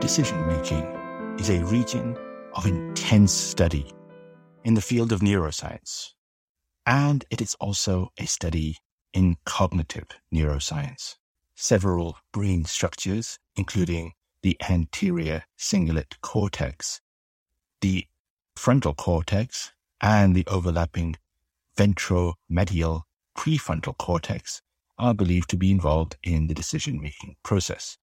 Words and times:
Decision 0.00 0.46
making 0.46 0.82
is 1.38 1.50
a 1.50 1.62
region 1.66 2.16
of 2.54 2.66
intense 2.66 3.32
study 3.32 3.92
in 4.64 4.72
the 4.72 4.80
field 4.80 5.12
of 5.12 5.20
neuroscience, 5.20 6.14
and 6.86 7.24
it 7.30 7.42
is 7.42 7.54
also 7.60 8.10
a 8.18 8.26
study 8.26 8.78
in 9.12 9.36
cognitive 9.44 10.08
neuroscience. 10.34 11.16
Several 11.54 12.16
brain 12.32 12.64
structures, 12.64 13.38
including 13.56 14.12
the 14.42 14.56
anterior 14.70 15.44
cingulate 15.58 16.18
cortex, 16.22 17.02
the 17.82 18.06
frontal 18.56 18.94
cortex, 18.94 19.72
and 20.00 20.34
the 20.34 20.46
overlapping 20.46 21.16
ventromedial 21.76 23.02
prefrontal 23.36 23.96
cortex, 23.98 24.62
are 24.98 25.14
believed 25.14 25.50
to 25.50 25.58
be 25.58 25.70
involved 25.70 26.16
in 26.22 26.46
the 26.46 26.54
decision 26.54 27.00
making 27.00 27.36
process. 27.42 27.98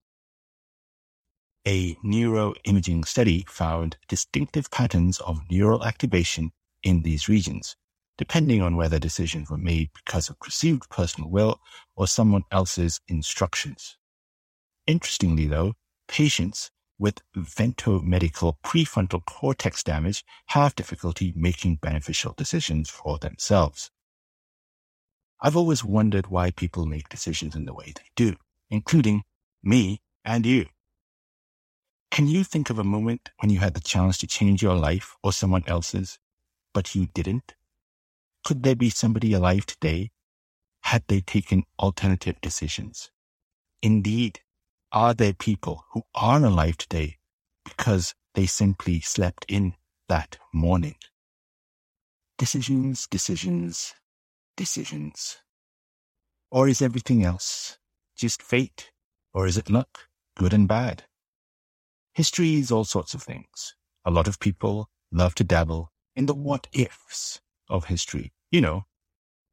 A 1.67 1.95
neuroimaging 1.95 3.05
study 3.05 3.43
found 3.49 3.97
distinctive 4.07 4.71
patterns 4.71 5.19
of 5.19 5.41
neural 5.51 5.83
activation 5.83 6.53
in 6.81 7.01
these 7.01 7.27
regions, 7.27 7.75
depending 8.17 8.61
on 8.61 8.77
whether 8.77 8.99
decisions 8.99 9.49
were 9.49 9.57
made 9.57 9.89
because 9.93 10.29
of 10.29 10.39
perceived 10.39 10.89
personal 10.89 11.29
will 11.29 11.59
or 11.93 12.07
someone 12.07 12.43
else's 12.51 13.01
instructions. 13.09 13.97
Interestingly, 14.85 15.45
though, 15.45 15.73
patients 16.07 16.71
with 16.97 17.21
ventromedial 17.35 18.53
prefrontal 18.63 19.25
cortex 19.25 19.83
damage 19.83 20.23
have 20.45 20.73
difficulty 20.73 21.33
making 21.35 21.79
beneficial 21.81 22.33
decisions 22.37 22.89
for 22.89 23.17
themselves. 23.17 23.91
I've 25.41 25.57
always 25.57 25.83
wondered 25.83 26.27
why 26.27 26.51
people 26.51 26.85
make 26.85 27.09
decisions 27.09 27.57
in 27.57 27.65
the 27.65 27.73
way 27.73 27.91
they 27.93 28.09
do, 28.15 28.37
including 28.69 29.23
me 29.61 29.99
and 30.23 30.45
you. 30.45 30.67
Can 32.11 32.27
you 32.27 32.43
think 32.43 32.69
of 32.69 32.79
a 32.79 32.83
moment 32.83 33.31
when 33.39 33.49
you 33.49 33.59
had 33.59 33.73
the 33.73 33.79
chance 33.79 34.17
to 34.19 34.27
change 34.27 34.61
your 34.61 34.75
life 34.75 35.15
or 35.23 35.33
someone 35.33 35.63
else's, 35.67 36.17
but 36.73 36.95
you 36.95 37.07
didn't? 37.13 37.55
Could 38.43 38.63
there 38.63 38.75
be 38.75 38.89
somebody 38.89 39.33
alive 39.33 39.65
today 39.65 40.11
had 40.83 41.03
they 41.07 41.21
taken 41.21 41.65
alternative 41.79 42.39
decisions? 42.41 43.11
Indeed, 43.81 44.39
are 44.91 45.13
there 45.13 45.33
people 45.33 45.85
who 45.91 46.03
aren't 46.15 46.45
alive 46.45 46.77
today 46.77 47.17
because 47.65 48.15
they 48.33 48.45
simply 48.45 49.01
slept 49.01 49.45
in 49.49 49.75
that 50.07 50.37
morning? 50.53 50.95
Decisions, 52.37 53.07
decisions, 53.07 53.93
decisions. 54.55 55.37
Or 56.49 56.67
is 56.69 56.81
everything 56.81 57.23
else 57.23 57.77
just 58.15 58.41
fate? 58.41 58.91
Or 59.33 59.45
is 59.45 59.57
it 59.57 59.69
luck, 59.69 60.07
good 60.37 60.53
and 60.53 60.67
bad? 60.67 61.03
History 62.17 62.55
is 62.55 62.71
all 62.71 62.83
sorts 62.83 63.13
of 63.13 63.21
things. 63.21 63.75
A 64.03 64.09
lot 64.09 64.27
of 64.27 64.39
people 64.39 64.89
love 65.11 65.35
to 65.35 65.43
dabble 65.43 65.91
in 66.15 66.25
the 66.25 66.33
what 66.33 66.65
ifs 66.73 67.41
of 67.69 67.85
history. 67.85 68.33
You 68.49 68.59
know, 68.59 68.85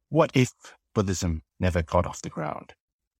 what 0.09 0.31
if 0.33 0.51
Buddhism 0.95 1.43
never 1.59 1.83
got 1.83 2.07
off 2.07 2.23
the 2.23 2.29
ground? 2.31 2.73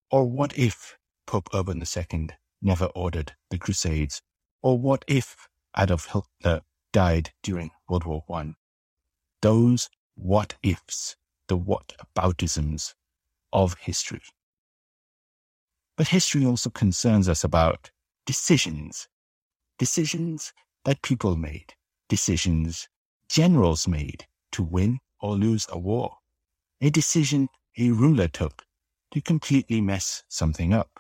Or 0.10 0.26
what 0.28 0.58
if 0.58 0.98
Pope 1.28 1.50
Urban 1.54 1.80
II 1.80 2.30
never 2.60 2.86
ordered 2.96 3.34
the 3.52 3.60
Crusades? 3.60 4.24
Or 4.64 4.80
what 4.80 5.06
if 5.08 5.48
Adolf 5.78 6.08
Hitler 6.08 6.62
died 6.92 7.30
during 7.44 7.70
World 7.88 8.06
War 8.06 8.24
I? 8.34 8.56
Those 9.44 9.92
what 10.16 10.56
ifs, 10.64 11.18
the 11.50 11.56
what 11.56 11.94
aboutisms 12.00 12.96
of 13.54 13.76
history. 13.76 14.24
But 15.98 16.08
history 16.08 16.44
also 16.48 16.72
concerns 16.72 17.30
us 17.30 17.44
about 17.44 17.92
decisions 18.26 19.08
decisions 19.78 20.54
that 20.84 21.02
people 21.02 21.36
made, 21.36 21.74
decisions 22.10 22.88
generals 23.30 23.88
made 23.88 24.26
to 24.52 24.64
win 24.64 25.00
or 25.20 25.36
lose 25.36 25.66
a 25.70 25.80
war, 25.80 26.18
a 26.82 26.90
decision 26.90 27.50
a 27.78 27.90
ruler 27.92 28.28
took 28.28 28.64
to 29.12 29.22
completely 29.22 29.82
mess 29.82 30.24
something 30.30 30.74
up. 30.74 31.00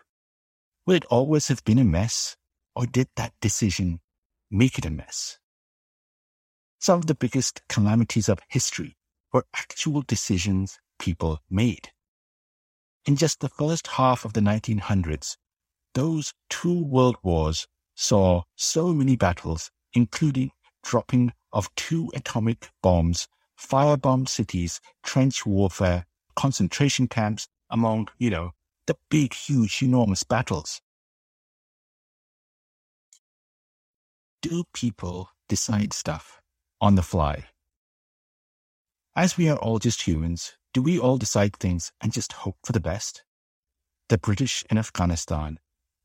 Will 0.85 0.95
it 0.95 1.05
always 1.05 1.47
have 1.47 1.63
been 1.63 1.79
a 1.79 1.83
mess, 1.83 2.35
or 2.75 2.85
did 2.85 3.07
that 3.15 3.33
decision 3.41 3.99
make 4.51 4.77
it 4.77 4.85
a 4.85 4.89
mess? 4.89 5.39
Some 6.79 6.99
of 6.99 7.07
the 7.07 7.15
biggest 7.15 7.61
calamities 7.67 8.29
of 8.29 8.39
history 8.47 8.97
were 9.33 9.45
actual 9.55 10.01
decisions 10.01 10.79
people 10.99 11.41
made. 11.49 11.91
In 13.05 13.15
just 13.15 13.39
the 13.39 13.49
first 13.49 13.87
half 13.87 14.25
of 14.25 14.33
the 14.33 14.41
1900s, 14.41 15.37
those 15.93 16.33
two 16.49 16.83
world 16.83 17.17
wars 17.23 17.67
saw 17.95 18.43
so 18.55 18.93
many 18.93 19.15
battles, 19.15 19.71
including 19.93 20.51
dropping 20.83 21.33
of 21.51 21.73
two 21.75 22.11
atomic 22.13 22.69
bombs, 22.83 23.27
firebombed 23.57 24.29
cities, 24.29 24.79
trench 25.03 25.45
warfare, 25.45 26.05
concentration 26.35 27.07
camps, 27.07 27.47
among, 27.69 28.07
you 28.19 28.29
know, 28.29 28.51
the 28.85 28.95
big, 29.09 29.33
huge, 29.33 29.81
enormous 29.81 30.23
battles. 30.23 30.81
Do 34.41 34.63
people 34.73 35.29
decide 35.49 35.93
stuff 35.93 36.41
on 36.79 36.95
the 36.95 37.01
fly? 37.01 37.45
As 39.15 39.37
we 39.37 39.49
are 39.49 39.57
all 39.57 39.79
just 39.79 40.01
humans, 40.03 40.53
do 40.73 40.81
we 40.81 40.99
all 40.99 41.17
decide 41.17 41.55
things 41.55 41.91
and 42.01 42.11
just 42.11 42.33
hope 42.33 42.57
for 42.63 42.73
the 42.73 42.81
best? 42.81 43.23
The 44.09 44.17
British 44.17 44.63
in 44.69 44.77
Afghanistan, 44.77 45.57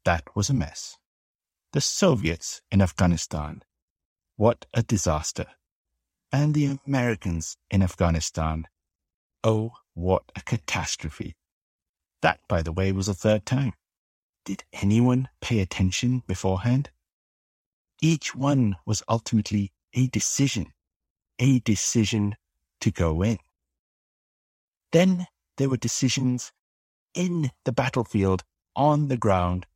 that 0.04 0.24
was 0.34 0.48
a 0.48 0.54
mess. 0.54 0.96
The 1.72 1.80
Soviets 1.80 2.62
in 2.72 2.82
Afghanistan. 2.82 3.62
What 4.36 4.66
a 4.74 4.82
disaster. 4.82 5.46
And 6.32 6.52
the 6.52 6.80
Americans 6.84 7.56
in 7.70 7.80
Afghanistan. 7.80 8.66
Oh, 9.44 9.74
what 9.94 10.24
a 10.34 10.40
catastrophe. 10.40 11.36
That, 12.22 12.40
by 12.48 12.62
the 12.62 12.72
way, 12.72 12.90
was 12.90 13.06
the 13.06 13.14
third 13.14 13.46
time. 13.46 13.74
Did 14.44 14.64
anyone 14.72 15.28
pay 15.40 15.60
attention 15.60 16.24
beforehand? 16.26 16.90
Each 18.02 18.34
one 18.34 18.76
was 18.84 19.04
ultimately 19.08 19.70
a 19.94 20.08
decision, 20.08 20.72
a 21.38 21.60
decision 21.60 22.34
to 22.80 22.90
go 22.90 23.22
in. 23.22 23.38
Then 24.90 25.28
there 25.56 25.68
were 25.68 25.76
decisions 25.76 26.50
in 27.14 27.52
the 27.64 27.72
battlefield, 27.72 28.42
on 28.74 29.06
the 29.06 29.16
ground, 29.16 29.66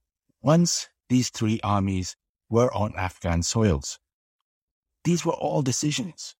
once 0.42 0.88
these 1.14 1.30
three 1.30 1.60
armies 1.62 2.16
were 2.50 2.74
on 2.74 2.92
Afghan 2.96 3.40
soils. 3.40 4.00
These 5.04 5.24
were 5.24 5.34
all 5.34 5.62
decisions. 5.62 6.34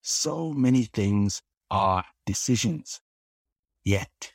So 0.00 0.54
many 0.54 0.84
things 0.84 1.42
are 1.70 2.06
decisions. 2.24 3.02
Yet, 3.84 4.32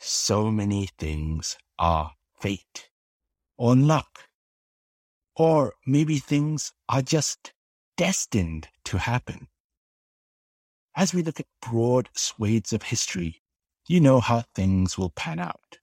so 0.00 0.50
many 0.50 0.88
things 0.98 1.56
are 1.78 2.14
fate 2.40 2.90
or 3.56 3.76
luck. 3.76 4.24
Or 5.36 5.74
maybe 5.86 6.18
things 6.18 6.72
are 6.88 7.02
just 7.02 7.52
destined 7.96 8.66
to 8.86 8.98
happen. 8.98 9.46
As 10.96 11.14
we 11.14 11.22
look 11.22 11.38
at 11.38 11.46
broad 11.62 12.08
swathes 12.16 12.72
of 12.72 12.82
history, 12.82 13.40
you 13.86 14.00
know 14.00 14.18
how 14.18 14.42
things 14.56 14.98
will 14.98 15.10
pan 15.10 15.38
out. 15.38 15.78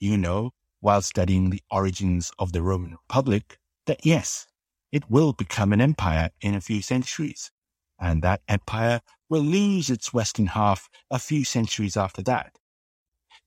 You 0.00 0.16
know 0.16 0.52
while 0.82 1.00
studying 1.00 1.48
the 1.48 1.62
origins 1.70 2.32
of 2.40 2.50
the 2.50 2.60
Roman 2.60 2.90
Republic 2.90 3.58
that 3.86 4.04
yes, 4.04 4.48
it 4.90 5.08
will 5.08 5.32
become 5.32 5.72
an 5.72 5.80
empire 5.80 6.30
in 6.40 6.56
a 6.56 6.60
few 6.60 6.82
centuries, 6.82 7.52
and 8.00 8.20
that 8.20 8.42
empire 8.48 9.00
will 9.28 9.42
lose 9.42 9.88
its 9.88 10.12
western 10.12 10.46
half 10.46 10.90
a 11.08 11.20
few 11.20 11.44
centuries 11.44 11.96
after 11.96 12.20
that. 12.22 12.58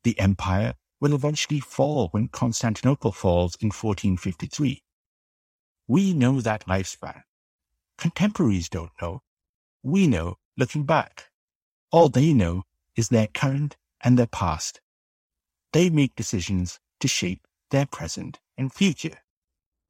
The 0.05 0.17
empire 0.17 0.75
will 1.01 1.13
eventually 1.13 1.59
fall 1.59 2.07
when 2.11 2.29
Constantinople 2.29 3.11
falls 3.11 3.55
in 3.59 3.67
1453. 3.67 4.81
We 5.89 6.13
know 6.13 6.39
that 6.39 6.65
lifespan. 6.67 7.23
Contemporaries 7.97 8.69
don't 8.69 8.91
know. 9.01 9.23
We 9.83 10.07
know 10.07 10.37
looking 10.57 10.85
back. 10.85 11.25
All 11.91 12.07
they 12.07 12.31
know 12.31 12.63
is 12.95 13.09
their 13.09 13.27
current 13.27 13.75
and 14.01 14.17
their 14.17 14.25
past. 14.25 14.79
They 15.73 15.89
make 15.89 16.15
decisions 16.15 16.79
to 16.99 17.07
shape 17.07 17.47
their 17.71 17.85
present 17.85 18.39
and 18.57 18.73
future. 18.73 19.19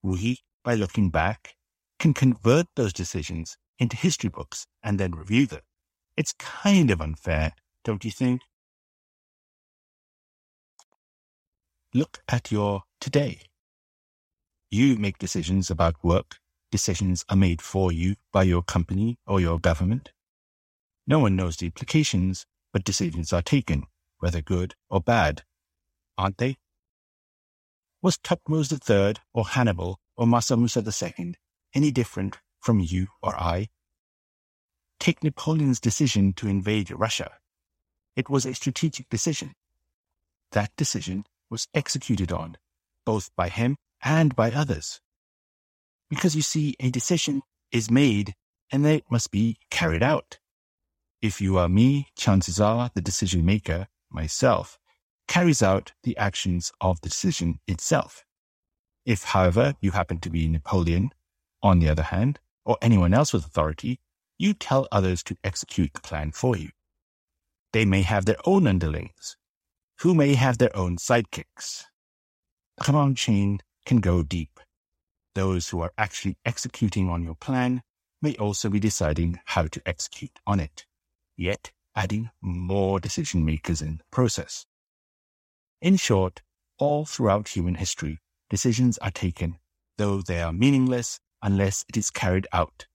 We, 0.02 0.40
by 0.64 0.76
looking 0.76 1.10
back, 1.10 1.56
can 2.00 2.14
convert 2.14 2.68
those 2.76 2.94
decisions 2.94 3.58
into 3.80 3.96
history 3.98 4.30
books 4.30 4.68
and 4.84 5.00
then 5.00 5.12
review 5.12 5.46
them. 5.46 5.62
It's 6.18 6.34
kind 6.34 6.92
of 6.92 7.02
unfair, 7.02 7.54
don't 7.84 8.06
you 8.06 8.12
think? 8.12 8.42
Look 11.94 12.22
at 12.28 12.52
your 12.52 12.84
today. 13.00 13.42
You 14.70 14.98
make 14.98 15.18
decisions 15.18 15.70
about 15.70 16.04
work. 16.04 16.38
Decisions 16.72 17.24
are 17.30 17.38
made 17.38 17.62
for 17.62 17.92
you 17.92 18.16
by 18.34 18.44
your 18.44 18.64
company 18.64 19.18
or 19.26 19.40
your 19.40 19.60
government. 19.60 20.12
No 21.08 21.20
one 21.20 21.36
knows 21.36 21.58
the 21.58 21.68
implications, 21.68 22.46
but 22.74 22.84
decisions 22.84 23.32
are 23.32 23.42
taken, 23.42 23.84
whether 24.20 24.42
good 24.42 24.76
or 24.90 25.00
bad, 25.00 25.44
aren't 26.18 26.38
they? 26.38 26.58
Was 28.06 28.20
Thutmose 28.20 28.72
III 28.72 29.16
or 29.34 29.48
Hannibal 29.48 30.00
or 30.16 30.28
Mansa 30.28 30.56
Musa 30.56 30.84
II 30.86 31.34
any 31.74 31.90
different 31.90 32.38
from 32.60 32.80
you 32.80 33.08
or 33.24 33.36
I? 33.36 33.70
Take 35.00 35.24
Napoleon's 35.24 35.80
decision 35.80 36.32
to 36.34 36.48
invade 36.48 36.92
Russia. 36.92 37.32
It 38.16 38.30
was 38.30 38.46
a 38.46 38.54
strategic 38.54 39.10
decision. 39.10 39.56
That 40.52 40.70
decision 40.78 41.26
was 41.50 41.68
executed 41.74 42.32
on, 42.32 42.58
both 43.08 43.32
by 43.36 43.50
him 43.50 43.76
and 44.04 44.36
by 44.36 44.52
others. 44.52 45.02
Because 46.08 46.36
you 46.36 46.44
see, 46.44 46.76
a 46.80 46.92
decision 46.92 47.42
is 47.72 47.90
made 47.90 48.36
and 48.72 48.86
it 48.86 49.06
must 49.10 49.32
be 49.32 49.58
carried 49.72 50.04
out. 50.04 50.38
If 51.24 51.42
you 51.42 51.58
are 51.58 51.68
me, 51.68 52.10
chances 52.16 52.60
are 52.60 52.92
the 52.94 53.02
decision 53.02 53.44
maker, 53.44 53.88
myself, 54.12 54.78
carries 55.28 55.62
out 55.62 55.94
the 56.04 56.18
actions 56.18 56.72
of 56.82 57.02
the 57.02 57.10
decision 57.10 57.60
itself. 57.68 58.24
If, 59.06 59.24
however, 59.24 59.76
you 59.82 59.92
happen 59.92 60.20
to 60.20 60.30
be 60.30 60.48
Napoleon, 60.48 61.12
on 61.62 61.80
the 61.80 61.90
other 61.90 62.04
hand, 62.04 62.40
or 62.66 62.78
anyone 62.82 63.14
else 63.14 63.34
with 63.34 63.46
authority, 63.46 64.00
you 64.38 64.54
tell 64.54 64.88
others 64.92 65.24
to 65.24 65.38
execute 65.44 65.94
the 65.94 66.02
plan 66.02 66.32
for 66.32 66.58
you. 66.58 66.70
They 67.74 67.86
may 67.86 68.02
have 68.02 68.26
their 68.26 68.38
own 68.46 68.68
underlings, 68.68 69.38
who 70.00 70.14
may 70.16 70.36
have 70.36 70.58
their 70.58 70.76
own 70.76 70.98
sidekicks. 70.98 71.86
The 72.78 72.84
command 72.84 73.18
chain 73.18 73.60
can 73.86 74.00
go 74.00 74.24
deep. 74.24 74.60
Those 75.36 75.70
who 75.70 75.82
are 75.82 75.94
actually 75.98 76.38
executing 76.46 77.10
on 77.10 77.24
your 77.24 77.36
plan 77.36 77.82
may 78.22 78.36
also 78.36 78.70
be 78.70 78.80
deciding 78.80 79.40
how 79.46 79.68
to 79.68 79.82
execute 79.86 80.40
on 80.48 80.60
it, 80.60 80.86
yet 81.38 81.72
adding 81.96 82.30
more 82.42 83.00
decision 83.00 83.46
makers 83.46 83.82
in 83.82 83.98
the 83.98 84.04
process. 84.12 84.66
In 85.82 85.98
short, 85.98 86.42
all 86.78 87.06
throughout 87.06 87.50
human 87.50 87.76
history, 87.76 88.20
decisions 88.50 88.98
are 89.00 89.12
taken, 89.12 89.60
though 89.98 90.22
they 90.22 90.42
are 90.42 90.54
meaningless 90.54 91.20
unless 91.42 91.86
it 91.90 91.98
is 91.98 92.10
carried 92.10 92.48
out. 92.52 92.88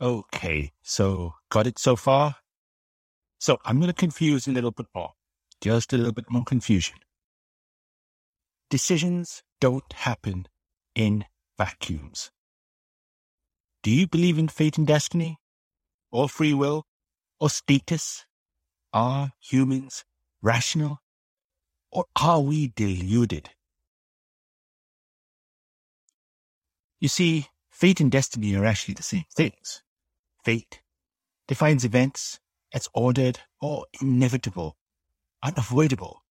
Okay, 0.00 0.72
so 0.82 1.34
got 1.50 1.66
it 1.66 1.78
so 1.78 1.96
far? 1.96 2.36
So 3.38 3.58
I'm 3.64 3.78
going 3.80 3.92
to 3.92 3.94
confuse 3.94 4.46
a 4.46 4.52
little 4.52 4.70
bit 4.70 4.86
more, 4.94 5.12
just 5.60 5.92
a 5.92 5.96
little 5.96 6.12
bit 6.12 6.30
more 6.30 6.44
confusion. 6.44 6.96
Decisions 8.70 9.42
don't 9.60 9.92
happen 9.92 10.46
in 10.94 11.24
vacuums. 11.58 12.30
Do 13.82 13.90
you 13.90 14.06
believe 14.06 14.38
in 14.38 14.48
fate 14.48 14.78
and 14.78 14.86
destiny, 14.86 15.38
or 16.10 16.28
free 16.28 16.54
will, 16.54 16.84
or 17.38 17.50
status? 17.50 18.24
Are 18.92 19.32
humans 19.40 20.04
rational 20.42 21.00
or 21.90 22.06
are 22.20 22.40
we 22.40 22.72
deluded? 22.74 23.50
You 27.00 27.08
see, 27.08 27.48
fate 27.70 28.00
and 28.00 28.10
destiny 28.10 28.54
are 28.54 28.64
actually 28.64 28.94
the 28.94 29.02
same 29.02 29.24
things. 29.34 29.82
Fate 30.44 30.82
defines 31.48 31.84
events 31.84 32.40
as 32.72 32.88
ordered 32.94 33.40
or 33.60 33.86
inevitable, 34.00 34.76
unavoidable. 35.42 36.22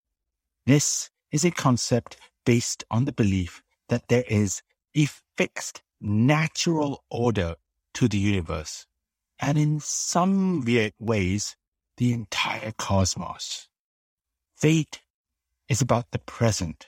This 0.65 1.09
is 1.31 1.43
a 1.43 1.51
concept 1.51 2.17
based 2.45 2.83
on 2.91 3.05
the 3.05 3.11
belief 3.11 3.61
that 3.89 4.07
there 4.07 4.23
is 4.27 4.61
a 4.95 5.07
fixed 5.37 5.81
natural 5.99 7.03
order 7.09 7.55
to 7.95 8.07
the 8.07 8.17
universe, 8.17 8.85
and 9.39 9.57
in 9.57 9.79
some 9.79 10.63
ways, 10.99 11.55
the 11.99 12.13
entire 12.13 12.71
cosmos. 12.77 13.67
Fate 14.55 15.01
is 15.67 15.81
about 15.81 16.11
the 16.11 16.19
present, 16.19 16.87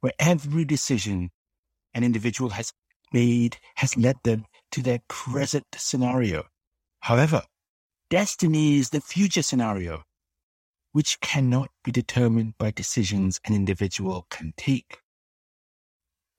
where 0.00 0.12
every 0.18 0.62
decision 0.62 1.30
an 1.94 2.04
individual 2.04 2.50
has 2.50 2.74
made 3.14 3.56
has 3.76 3.96
led 3.96 4.16
them 4.24 4.44
to 4.72 4.82
their 4.82 5.00
present 5.08 5.64
scenario. 5.74 6.44
However, 7.00 7.44
destiny 8.10 8.76
is 8.76 8.90
the 8.90 9.00
future 9.00 9.40
scenario, 9.40 10.02
which 10.92 11.18
cannot 11.20 11.70
be 11.82 11.90
determined 11.90 12.58
by 12.58 12.72
decisions 12.72 13.40
an 13.46 13.54
individual 13.54 14.26
can 14.28 14.52
take. 14.58 14.98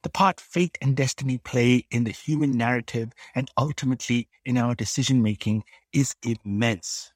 The 0.03 0.09
part 0.09 0.39
fate 0.39 0.77
and 0.83 0.95
destiny 0.95 1.39
play 1.39 1.87
in 1.89 2.03
the 2.03 2.11
human 2.11 2.51
narrative 2.51 3.11
and 3.33 3.49
ultimately 3.57 4.29
in 4.45 4.55
our 4.55 4.75
decision 4.75 5.23
making 5.23 5.63
is 5.91 6.15
immense. 6.21 7.11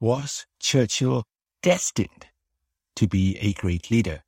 Was 0.00 0.46
Churchill 0.58 1.24
destined 1.62 2.28
to 2.96 3.06
be 3.06 3.36
a 3.36 3.52
great 3.52 3.90
leader? 3.90 4.22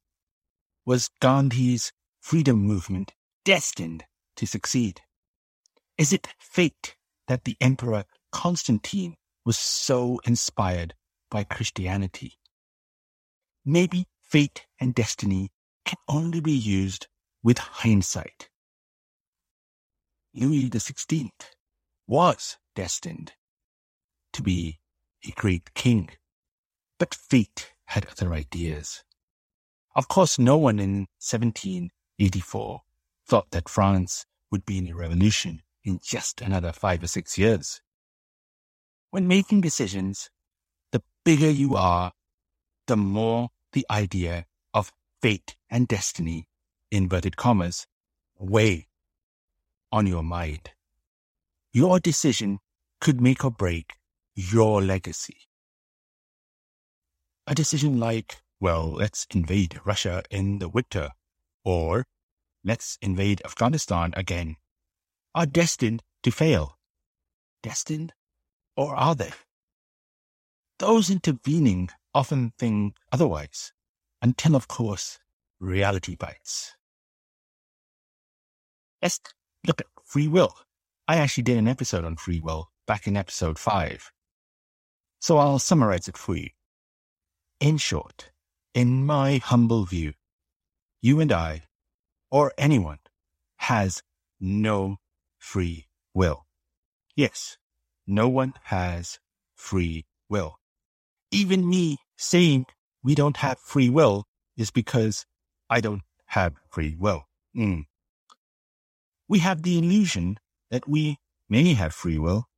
Was 0.85 1.09
Gandhi's 1.19 1.93
freedom 2.21 2.59
movement 2.59 3.15
destined 3.47 4.05
to 4.37 4.47
succeed? 4.47 5.01
Is 5.97 6.13
it 6.13 6.29
fate 6.39 6.97
that 7.27 7.45
the 7.45 7.57
Emperor 7.59 8.05
Constantine 8.33 9.15
was 9.47 9.57
so 9.57 10.21
inspired 10.25 10.93
by 11.31 11.45
Christianity? 11.45 12.39
Maybe 13.65 14.09
fate 14.21 14.67
and 14.79 14.95
destiny 14.95 15.53
can 15.87 15.99
only 16.07 16.41
be 16.41 16.53
used 16.53 17.07
with 17.43 17.57
hindsight. 17.57 18.51
Louis 20.35 20.69
XVI 20.69 21.31
was 22.07 22.59
destined 22.75 23.33
to 24.35 24.43
be 24.43 24.81
a 25.27 25.31
great 25.33 25.75
king. 25.75 26.11
But 26.99 27.15
fate 27.15 27.73
had 27.87 28.07
other 28.07 28.33
ideas. 28.33 29.05
Of 29.95 30.09
course, 30.09 30.39
no 30.39 30.57
one 30.57 30.79
in 30.79 31.07
1784 31.21 32.83
thought 33.27 33.51
that 33.51 33.69
France 33.69 34.27
would 34.51 34.65
be 34.65 34.79
in 34.79 34.89
a 34.89 34.95
revolution 34.95 35.63
in 35.85 36.01
just 36.03 36.41
another 36.41 36.73
five 36.73 37.03
or 37.03 37.07
six 37.07 37.37
years. 37.37 37.81
When 39.11 39.29
making 39.29 39.61
decisions, 39.61 40.31
the 40.93 41.03
bigger 41.25 41.51
you 41.51 41.77
are, 41.77 42.13
the 42.87 42.97
more 42.97 43.51
the 43.73 43.87
idea 43.91 44.47
of 44.73 44.93
fate 45.21 45.57
and 45.71 45.87
destiny, 45.87 46.49
inverted 46.91 47.37
commas, 47.37 47.87
weigh 48.39 48.89
on 49.91 50.07
your 50.07 50.23
mind. 50.23 50.71
Your 51.73 52.01
decision 52.01 52.59
could 53.01 53.21
make 53.21 53.45
or 53.45 53.51
break 53.51 53.95
your 54.35 54.83
legacy. 54.83 55.37
A 57.47 57.55
decision 57.55 57.99
like, 57.99 58.37
well, 58.61 58.93
let's 58.93 59.27
invade 59.35 59.81
Russia 59.85 60.23
in 60.31 60.59
the 60.59 60.69
winter, 60.69 61.11
or 61.65 62.05
let's 62.65 62.99
invade 63.03 63.43
Afghanistan 63.45 64.13
again, 64.17 64.57
are 65.35 65.47
destined 65.47 66.03
to 66.23 66.31
fail. 66.31 66.79
Destined? 67.63 68.13
Or 68.77 68.95
are 68.95 69.15
they? 69.15 69.33
Those 70.79 71.11
intervening 71.11 71.91
often 72.15 72.53
think 72.59 72.97
otherwise, 73.11 73.73
until, 74.21 74.57
of 74.57 74.69
course, 74.69 75.19
reality 75.61 76.17
bites. 76.17 76.77
Let's 79.03 79.21
look 79.67 79.81
at 79.81 79.87
free 80.05 80.29
will. 80.29 80.55
I 81.09 81.17
actually 81.17 81.45
did 81.45 81.59
an 81.59 81.69
episode 81.69 82.05
on 82.05 82.17
free 82.17 82.41
will 82.41 82.71
back 82.87 83.07
in 83.07 83.17
episode 83.17 83.59
5. 83.59 84.13
So 85.23 85.39
I'll 85.39 85.61
summarize 85.61 86.09
it 86.09 86.17
for 86.17 86.35
you. 86.37 86.49
In 87.61 87.79
short, 87.79 88.33
in 88.75 89.07
my 89.07 89.37
humble 89.37 89.85
view, 89.85 90.15
you 91.01 91.21
and 91.21 91.31
I, 91.31 91.63
or 92.29 92.53
anyone, 92.59 92.99
has 93.59 94.03
no 94.41 94.97
free 95.39 95.87
will. 96.13 96.45
Yes, 97.15 97.57
no 98.05 98.29
one 98.29 98.55
has 98.65 99.21
free 99.55 100.07
will. 100.29 100.57
Even 101.31 101.71
me 101.71 101.99
saying 102.17 102.67
we 103.05 103.15
don't 103.15 103.37
have 103.37 103.61
free 103.61 103.89
will 103.89 104.25
is 104.57 104.73
because 104.73 105.25
I 105.71 105.81
don't 105.81 106.03
have 106.27 106.55
free 106.69 106.97
will. 106.99 107.29
Mm. 107.57 107.85
We 109.29 109.39
have 109.39 109.63
the 109.63 109.79
illusion 109.79 110.39
that 110.73 110.89
we 110.89 111.19
may 111.49 111.75
have 111.75 111.95
free 111.95 112.19
will. 112.19 112.49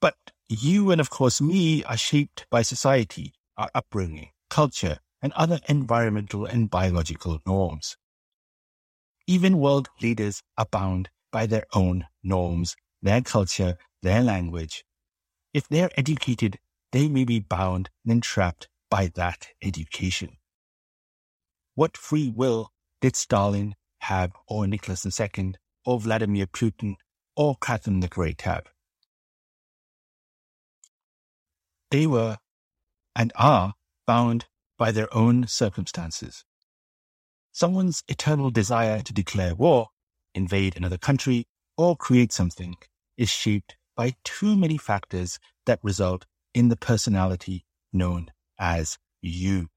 But 0.00 0.14
you 0.48 0.90
and 0.90 1.00
of 1.00 1.10
course 1.10 1.40
me 1.40 1.84
are 1.84 1.96
shaped 1.96 2.46
by 2.50 2.62
society, 2.62 3.32
our 3.56 3.70
upbringing, 3.74 4.30
culture, 4.50 4.98
and 5.22 5.32
other 5.32 5.60
environmental 5.68 6.44
and 6.44 6.70
biological 6.70 7.40
norms. 7.46 7.96
Even 9.26 9.58
world 9.58 9.88
leaders 10.02 10.42
are 10.58 10.66
bound 10.70 11.08
by 11.32 11.46
their 11.46 11.64
own 11.74 12.06
norms, 12.22 12.76
their 13.00 13.22
culture, 13.22 13.78
their 14.02 14.22
language. 14.22 14.84
If 15.54 15.66
they're 15.68 15.90
educated, 15.96 16.58
they 16.92 17.08
may 17.08 17.24
be 17.24 17.40
bound 17.40 17.90
and 18.04 18.12
entrapped 18.12 18.68
by 18.90 19.10
that 19.14 19.48
education. 19.62 20.36
What 21.74 21.96
free 21.96 22.30
will 22.30 22.70
did 23.00 23.16
Stalin 23.16 23.74
have, 24.00 24.32
or 24.46 24.66
Nicholas 24.66 25.04
II, 25.06 25.54
or 25.84 25.98
Vladimir 25.98 26.46
Putin, 26.46 26.96
or 27.34 27.56
Catherine 27.60 28.00
the 28.00 28.08
Great 28.08 28.42
have? 28.42 28.73
They 31.94 32.08
were 32.08 32.38
and 33.14 33.32
are 33.36 33.74
bound 34.04 34.46
by 34.76 34.90
their 34.90 35.06
own 35.14 35.46
circumstances. 35.46 36.44
Someone's 37.52 38.02
eternal 38.08 38.50
desire 38.50 39.00
to 39.02 39.12
declare 39.12 39.54
war, 39.54 39.90
invade 40.34 40.76
another 40.76 40.98
country, 40.98 41.46
or 41.76 41.96
create 41.96 42.32
something 42.32 42.74
is 43.16 43.30
shaped 43.30 43.76
by 43.94 44.16
too 44.24 44.56
many 44.56 44.76
factors 44.76 45.38
that 45.66 45.78
result 45.84 46.26
in 46.52 46.68
the 46.68 46.74
personality 46.74 47.64
known 47.92 48.32
as 48.58 48.98
you. 49.22 49.68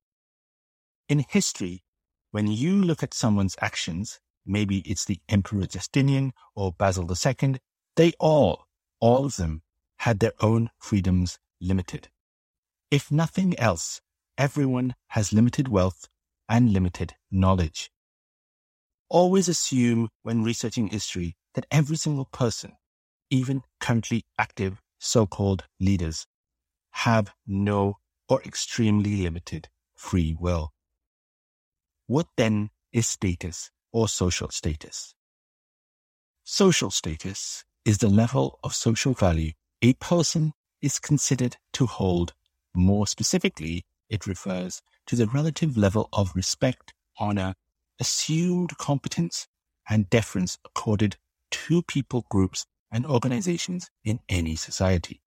In 1.08 1.20
history, 1.20 1.84
when 2.32 2.48
you 2.48 2.82
look 2.82 3.04
at 3.04 3.14
someone's 3.14 3.56
actions, 3.62 4.20
maybe 4.44 4.80
it's 4.90 5.06
the 5.06 5.22
Emperor 5.30 5.68
Justinian 5.68 6.34
or 6.56 6.74
Basil 6.74 7.08
II, 7.08 7.58
they 7.96 8.14
all, 8.20 8.66
all 9.00 9.24
of 9.24 9.36
them, 9.36 9.62
had 9.98 10.20
their 10.20 10.34
own 10.40 10.72
freedoms 10.80 11.38
limited. 11.60 12.10
If 12.92 13.12
nothing 13.12 13.58
else, 13.60 14.02
everyone 14.38 14.96
has 15.10 15.34
limited 15.34 15.68
wealth 15.68 16.08
and 16.48 16.72
limited 16.72 17.16
knowledge. 17.32 17.92
Always 19.10 19.48
assume 19.48 20.10
when 20.24 20.44
researching 20.44 20.88
history 20.88 21.36
that 21.54 21.66
every 21.72 21.98
single 21.98 22.26
person, 22.26 22.74
even 23.30 23.64
currently 23.80 24.26
active 24.38 24.82
so-called 25.00 25.64
leaders, 25.80 26.28
have 26.92 27.34
no 27.46 27.98
or 28.30 28.42
extremely 28.44 29.18
limited 29.18 29.70
free 29.96 30.36
will. 30.38 30.74
What 32.08 32.28
then 32.38 32.70
is 32.92 33.08
status 33.08 33.72
or 33.92 34.08
social 34.08 34.50
status? 34.50 35.14
Social 36.44 36.92
status 36.92 37.66
is 37.84 37.98
the 37.98 38.08
level 38.08 38.60
of 38.64 38.74
social 38.74 39.14
value 39.14 39.52
a 39.82 39.94
person 39.94 40.54
is 40.82 41.00
considered 41.00 41.58
to 41.74 41.86
hold. 41.86 42.34
More 42.76 43.08
specifically, 43.08 43.86
it 44.10 44.28
refers 44.28 44.82
to 45.08 45.16
the 45.16 45.28
relative 45.28 45.78
level 45.78 46.10
of 46.14 46.36
respect, 46.36 46.94
honor, 47.20 47.56
assumed 48.00 48.78
competence, 48.78 49.48
and 49.90 50.10
deference 50.10 50.58
accorded 50.66 51.18
to 51.52 51.82
people 51.84 52.26
groups 52.30 52.66
and 52.92 53.06
organizations 53.06 53.90
in 54.04 54.20
any 54.30 54.56
society. 54.56 55.22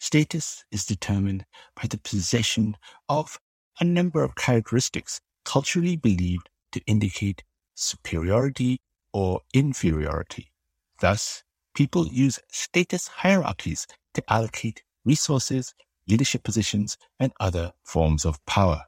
Status 0.00 0.64
is 0.70 0.86
determined 0.86 1.44
by 1.74 1.88
the 1.88 1.98
possession 1.98 2.76
of 3.08 3.38
a 3.80 3.84
number 3.84 4.22
of 4.22 4.36
characteristics 4.36 5.20
culturally 5.44 5.96
believed 5.96 6.48
to 6.72 6.80
indicate 6.86 7.42
superiority 7.74 8.80
or 9.12 9.40
inferiority. 9.54 10.52
Thus, 11.00 11.42
people 11.78 12.08
use 12.08 12.40
status 12.48 13.06
hierarchies 13.06 13.86
to 14.12 14.20
allocate 14.28 14.82
resources, 15.04 15.74
leadership 16.08 16.42
positions, 16.42 16.98
and 17.20 17.30
other 17.38 17.72
forms 17.84 18.24
of 18.24 18.44
power. 18.46 18.82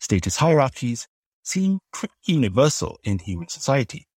Status 0.00 0.34
hierarchies 0.38 1.06
seem 1.44 1.78
pretty 1.92 2.14
universal 2.26 2.98
in 3.04 3.20
human 3.20 3.46
society, 3.46 4.08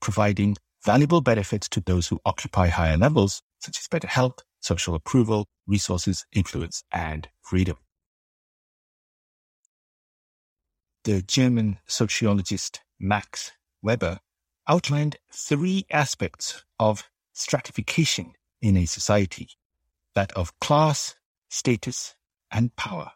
providing 0.00 0.56
valuable 0.84 1.20
benefits 1.20 1.68
to 1.68 1.80
those 1.80 2.06
who 2.06 2.20
occupy 2.24 2.68
higher 2.68 2.96
levels, 2.96 3.42
such 3.58 3.76
as 3.80 3.88
better 3.88 4.06
health, 4.06 4.38
social 4.60 4.94
approval, 4.94 5.48
resources, 5.66 6.24
influence, 6.32 6.84
and 6.92 7.28
freedom. 7.42 7.76
The 11.02 11.22
German 11.22 11.78
sociologist 11.88 12.82
Max 13.00 13.50
Weber 13.82 14.20
outlined 14.70 15.16
three 15.32 15.84
aspects 15.90 16.64
of 16.78 17.02
stratification 17.32 18.32
in 18.62 18.76
a 18.76 18.86
society 18.86 19.48
that 20.14 20.30
of 20.34 20.56
class, 20.60 21.16
status, 21.48 22.14
and 22.52 22.74
power. 22.76 23.10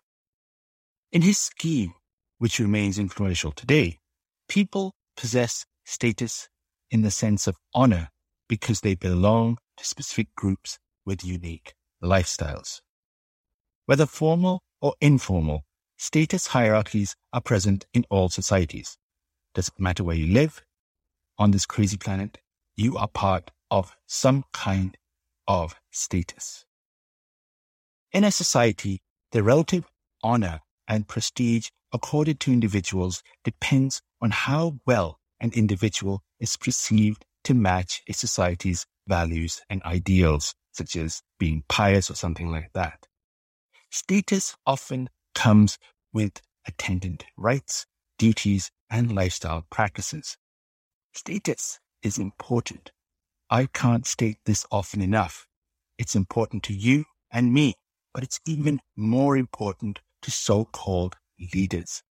In 1.13 1.23
his 1.23 1.39
scheme, 1.39 1.95
which 2.39 2.59
remains 2.59 2.99
influential 2.99 3.53
today, 3.53 4.01
people 4.49 4.95
possess 5.17 5.65
status 5.85 6.49
in 6.91 7.03
the 7.03 7.11
sense 7.13 7.47
of 7.47 7.57
honor 7.73 8.09
because 8.49 8.81
they 8.81 8.97
belong 8.97 9.57
to 9.77 9.85
specific 9.85 10.35
groups 10.35 10.81
with 11.07 11.25
unique 11.25 11.75
lifestyles. 12.03 12.81
Whether 13.87 14.07
formal 14.07 14.65
or 14.81 14.95
informal, 15.01 15.63
status 15.99 16.49
hierarchies 16.49 17.15
are 17.33 17.41
present 17.41 17.87
in 17.95 18.05
all 18.11 18.29
societies. 18.29 18.99
Doesn't 19.55 19.79
matter 19.79 20.03
where 20.03 20.17
you 20.17 20.33
live 20.33 20.61
on 21.39 21.51
this 21.51 21.67
crazy 21.67 21.97
planet, 21.97 22.39
you 22.77 22.97
are 22.97 23.09
part 23.09 23.51
of 23.71 23.97
some 24.07 24.45
kind 24.53 24.97
of 25.47 25.75
status. 25.91 26.65
In 28.13 28.25
a 28.25 28.31
society, 28.31 29.03
the 29.33 29.43
relative 29.43 29.85
honor 30.23 30.61
and 30.87 31.09
prestige 31.09 31.69
accorded 31.93 32.41
to 32.41 32.53
individuals 32.53 33.23
depends 33.43 34.03
on 34.21 34.31
how 34.31 34.79
well 34.87 35.19
an 35.41 35.51
individual 35.55 36.23
is 36.41 36.57
perceived 36.57 37.25
to 37.45 37.55
match 37.55 38.03
a 38.09 38.13
society's 38.13 38.87
values 39.07 39.61
and 39.69 39.83
ideals 39.83 40.55
such 40.73 40.97
as 40.97 41.23
being 41.39 41.63
pious 41.69 42.11
or 42.11 42.15
something 42.15 42.51
like 42.51 42.71
that. 42.75 43.07
Status 43.91 44.57
often 44.67 45.09
comes 45.35 45.79
with 46.13 46.41
attendant 46.67 47.25
rights, 47.37 47.87
duties, 48.19 48.71
and 48.91 49.15
lifestyle 49.15 49.67
practices. 49.71 50.37
Status 51.15 51.79
is 52.03 52.19
important. 52.19 52.91
I 53.49 53.67
can't 53.67 54.05
state 54.05 54.39
this 54.47 54.67
often 54.73 55.01
enough. 55.01 55.47
It's 55.97 56.17
important 56.17 56.65
to 56.65 56.75
you 56.75 57.05
and 57.31 57.53
me, 57.53 57.75
but 58.13 58.25
it's 58.25 58.41
even 58.47 58.81
more 58.97 59.37
important 59.37 60.01
to 60.23 60.33
so-called 60.33 61.17
leaders. 61.55 62.03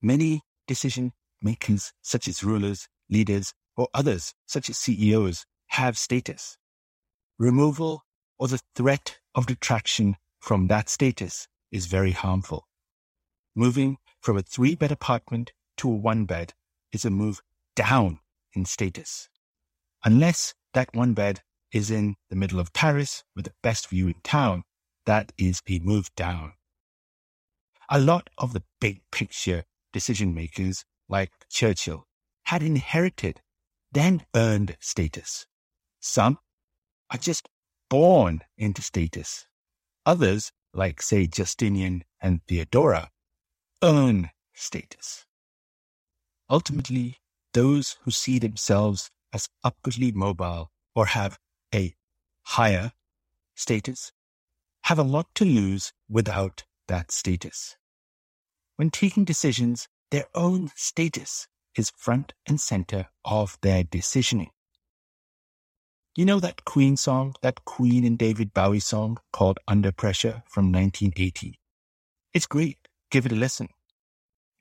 Many 0.00 0.40
decision 0.66 1.12
makers, 1.42 1.92
such 2.00 2.26
as 2.26 2.42
rulers, 2.42 2.88
leaders, 3.10 3.52
or 3.76 3.88
others, 3.92 4.32
such 4.46 4.70
as 4.70 4.78
CEOs, 4.78 5.44
have 5.68 5.98
status. 5.98 6.56
Removal 7.38 8.02
or 8.38 8.48
the 8.48 8.60
threat 8.74 9.18
of 9.34 9.46
detraction 9.46 10.16
from 10.38 10.68
that 10.68 10.88
status 10.88 11.48
is 11.70 11.84
very 11.84 12.12
harmful. 12.12 12.66
Moving 13.54 13.98
from 14.20 14.36
a 14.36 14.42
three 14.42 14.74
bed 14.74 14.92
apartment 14.92 15.52
to 15.78 15.90
a 15.90 15.94
one 15.94 16.24
bed 16.24 16.52
is 16.92 17.04
a 17.04 17.10
move 17.10 17.40
down 17.74 18.20
in 18.52 18.64
status. 18.64 19.28
Unless 20.04 20.54
that 20.74 20.94
one 20.94 21.14
bed 21.14 21.42
is 21.72 21.90
in 21.90 22.16
the 22.28 22.36
middle 22.36 22.60
of 22.60 22.72
Paris 22.72 23.24
with 23.34 23.44
the 23.44 23.54
best 23.62 23.88
view 23.88 24.08
in 24.08 24.14
town, 24.22 24.64
that 25.06 25.32
is 25.38 25.62
a 25.68 25.78
move 25.80 26.14
down. 26.14 26.52
A 27.88 27.98
lot 27.98 28.30
of 28.38 28.52
the 28.52 28.62
big 28.80 29.00
picture 29.10 29.64
decision 29.92 30.34
makers, 30.34 30.84
like 31.08 31.32
Churchill, 31.48 32.06
had 32.44 32.62
inherited 32.62 33.40
then 33.92 34.24
earned 34.34 34.76
status. 34.80 35.46
Some 36.00 36.38
are 37.10 37.18
just 37.18 37.48
born 37.88 38.42
into 38.56 38.82
status. 38.82 39.46
Others, 40.06 40.52
like 40.72 41.02
say 41.02 41.26
Justinian 41.26 42.04
and 42.20 42.40
Theodora, 42.46 43.10
earn 43.82 44.30
status. 44.52 45.24
Ultimately, 46.48 47.18
those 47.54 47.96
who 48.02 48.10
see 48.10 48.38
themselves 48.38 49.10
as 49.32 49.48
upwardly 49.64 50.12
mobile 50.12 50.70
or 50.94 51.06
have 51.06 51.38
a 51.74 51.94
higher 52.42 52.92
status 53.54 54.12
have 54.84 54.98
a 54.98 55.02
lot 55.02 55.26
to 55.34 55.44
lose 55.44 55.92
without 56.08 56.64
that 56.88 57.10
status. 57.10 57.76
When 58.76 58.90
taking 58.90 59.24
decisions, 59.24 59.88
their 60.10 60.24
own 60.34 60.70
status 60.74 61.46
is 61.76 61.92
front 61.96 62.32
and 62.46 62.60
center 62.60 63.08
of 63.24 63.56
their 63.62 63.84
decisioning. 63.84 64.48
You 66.16 66.24
know 66.24 66.40
that 66.40 66.64
Queen 66.64 66.96
song, 66.96 67.34
that 67.42 67.64
Queen 67.64 68.04
and 68.04 68.18
David 68.18 68.52
Bowie 68.52 68.80
song 68.80 69.18
called 69.32 69.58
Under 69.68 69.92
Pressure 69.92 70.42
from 70.46 70.72
1980? 70.72 71.60
It's 72.34 72.46
great. 72.46 72.79
Give 73.10 73.26
it 73.26 73.32
a 73.32 73.36
listen. 73.36 73.68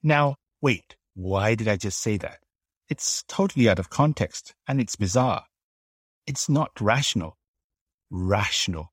Now, 0.01 0.35
wait, 0.61 0.95
why 1.13 1.55
did 1.55 1.67
I 1.67 1.77
just 1.77 1.99
say 1.99 2.17
that? 2.17 2.39
It's 2.89 3.23
totally 3.27 3.69
out 3.69 3.77
of 3.77 3.89
context 3.89 4.55
and 4.67 4.81
it's 4.81 4.95
bizarre. 4.95 5.45
It's 6.25 6.49
not 6.49 6.71
rational. 6.81 7.37
Rational. 8.09 8.91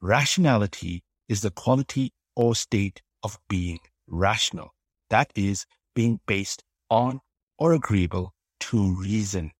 Rationality 0.00 1.02
is 1.28 1.42
the 1.42 1.50
quality 1.50 2.12
or 2.34 2.54
state 2.54 3.02
of 3.22 3.38
being 3.48 3.80
rational. 4.06 4.72
That 5.10 5.30
is, 5.34 5.66
being 5.94 6.20
based 6.26 6.64
on 6.88 7.20
or 7.58 7.74
agreeable 7.74 8.32
to 8.60 8.94
reason. 8.94 9.52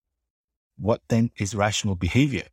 What 0.78 1.02
then 1.08 1.30
is 1.36 1.54
rational 1.54 1.96
behavior? 1.96 2.48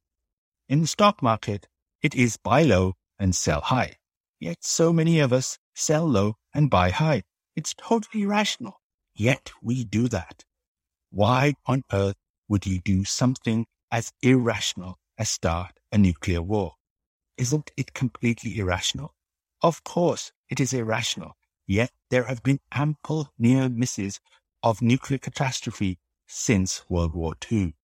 In 0.68 0.82
the 0.82 0.88
stock 0.88 1.24
market, 1.24 1.68
it 2.01 2.13
is 2.16 2.38
buy 2.38 2.63
low 2.63 2.96
and 3.18 3.34
sell 3.34 3.62
high. 3.62 3.96
Yet 4.39 4.58
so 4.62 4.92
many 4.92 5.20
of 5.20 5.32
us 5.32 5.58
sell 5.74 6.06
low 6.06 6.36
and 6.53 6.70
buy 6.70 6.89
high. 6.91 7.24
It's 7.56 7.74
totally 7.74 8.25
rational. 8.25 8.82
Yet 9.15 9.51
we 9.62 9.84
do 9.84 10.08
that. 10.10 10.46
Why 11.12 11.56
on 11.65 11.84
earth 11.91 12.18
would 12.48 12.65
you 12.65 12.79
do 12.79 13.03
something 13.03 13.65
as 13.91 14.12
irrational 14.22 14.98
as 15.18 15.29
start 15.29 15.79
a 15.91 15.98
nuclear 15.98 16.41
war? 16.41 16.75
isn't 17.39 17.72
it 17.77 17.94
completely 17.94 18.60
irrational? 18.60 19.15
Of 19.62 19.84
course, 19.84 20.32
it 20.50 20.60
is 20.60 20.74
irrational. 20.74 21.38
Yet 21.65 21.91
there 22.10 22.25
have 22.25 22.44
been 22.44 22.60
ample 22.72 23.32
near 23.39 23.70
misses 23.70 24.20
of 24.62 24.82
nuclear 24.82 25.18
catastrophe 25.18 25.98
since 26.27 26.84
World 26.89 27.15
War 27.15 27.34
II. 27.50 27.75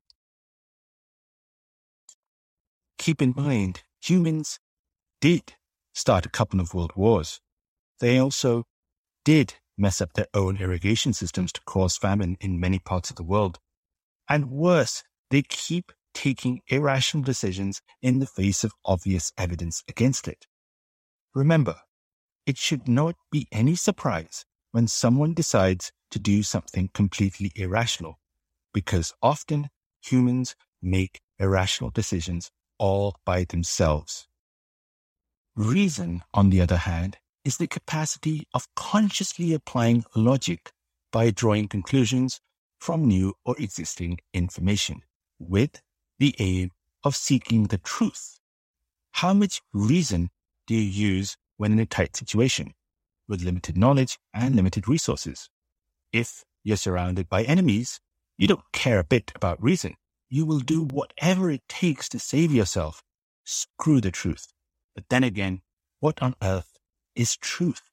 Keep 2.97 3.21
in 3.21 3.33
mind, 3.35 3.83
humans 4.01 4.59
did 5.21 5.53
start 5.93 6.25
a 6.25 6.29
couple 6.29 6.59
of 6.59 6.73
world 6.73 6.93
wars. 6.95 7.39
They 7.99 8.19
also 8.19 8.65
did 9.23 9.55
mess 9.77 10.01
up 10.01 10.13
their 10.13 10.27
own 10.33 10.57
irrigation 10.57 11.13
systems 11.13 11.51
to 11.53 11.61
cause 11.65 11.97
famine 11.97 12.37
in 12.39 12.59
many 12.59 12.79
parts 12.79 13.09
of 13.09 13.15
the 13.15 13.23
world. 13.23 13.59
And 14.29 14.49
worse, 14.49 15.03
they 15.29 15.41
keep 15.41 15.91
taking 16.13 16.61
irrational 16.67 17.23
decisions 17.23 17.81
in 18.01 18.19
the 18.19 18.25
face 18.25 18.63
of 18.63 18.73
obvious 18.85 19.31
evidence 19.37 19.83
against 19.87 20.27
it. 20.27 20.47
Remember, 21.33 21.75
it 22.45 22.57
should 22.57 22.87
not 22.87 23.15
be 23.31 23.47
any 23.51 23.75
surprise 23.75 24.45
when 24.71 24.87
someone 24.87 25.33
decides 25.33 25.91
to 26.11 26.19
do 26.19 26.43
something 26.43 26.89
completely 26.93 27.51
irrational, 27.55 28.19
because 28.73 29.13
often 29.21 29.69
humans 30.01 30.55
make 30.81 31.21
irrational 31.39 31.89
decisions 31.89 32.51
all 32.77 33.15
by 33.25 33.43
themselves. 33.43 34.27
Reason, 35.55 36.23
on 36.33 36.49
the 36.49 36.61
other 36.61 36.77
hand, 36.77 37.17
is 37.45 37.57
the 37.57 37.67
capacity 37.67 38.47
of 38.53 38.67
consciously 38.75 39.53
applying 39.53 40.03
logic 40.15 40.71
by 41.11 41.29
drawing 41.29 41.67
conclusions 41.67 42.41
from 42.79 43.07
new 43.07 43.33
or 43.45 43.55
existing 43.59 44.17
information 44.33 45.01
with 45.39 45.81
the 46.17 46.35
aim 46.39 46.71
of 47.03 47.15
seeking 47.15 47.65
the 47.65 47.77
truth. 47.77 48.39
How 49.11 49.33
much 49.33 49.61
reason 49.73 50.31
do 50.67 50.73
you 50.73 50.81
use 50.81 51.37
when 51.57 51.71
in 51.71 51.79
a 51.79 51.85
tight 51.85 52.15
situation 52.17 52.73
with 53.27 53.43
limited 53.43 53.77
knowledge 53.77 54.17
and 54.33 54.55
limited 54.55 54.87
resources? 54.87 55.49
If 56.11 56.43
you're 56.63 56.77
surrounded 56.77 57.29
by 57.29 57.43
enemies, 57.43 57.99
you 58.37 58.47
don't 58.47 58.71
care 58.73 58.99
a 58.99 59.03
bit 59.03 59.31
about 59.35 59.61
reason. 59.63 59.95
You 60.29 60.45
will 60.45 60.59
do 60.59 60.83
whatever 60.83 61.51
it 61.51 61.61
takes 61.69 62.09
to 62.09 62.19
save 62.19 62.51
yourself. 62.51 63.03
Screw 63.43 64.01
the 64.01 64.11
truth. 64.11 64.47
But 64.95 65.05
then 65.09 65.23
again, 65.23 65.61
what 65.99 66.21
on 66.21 66.35
earth 66.41 66.74
is 67.15 67.37
truth? 67.37 67.89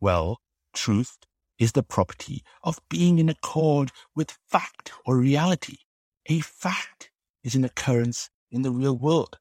Well, 0.00 0.40
truth 0.72 1.18
is 1.58 1.72
the 1.72 1.82
property 1.82 2.42
of 2.62 2.80
being 2.88 3.18
in 3.18 3.28
accord 3.28 3.90
with 4.14 4.38
fact 4.46 4.92
or 5.04 5.16
reality. 5.16 5.78
A 6.26 6.40
fact 6.40 7.10
is 7.42 7.54
an 7.54 7.64
occurrence 7.64 8.30
in 8.50 8.62
the 8.62 8.70
real 8.70 8.96
world. 8.96 9.38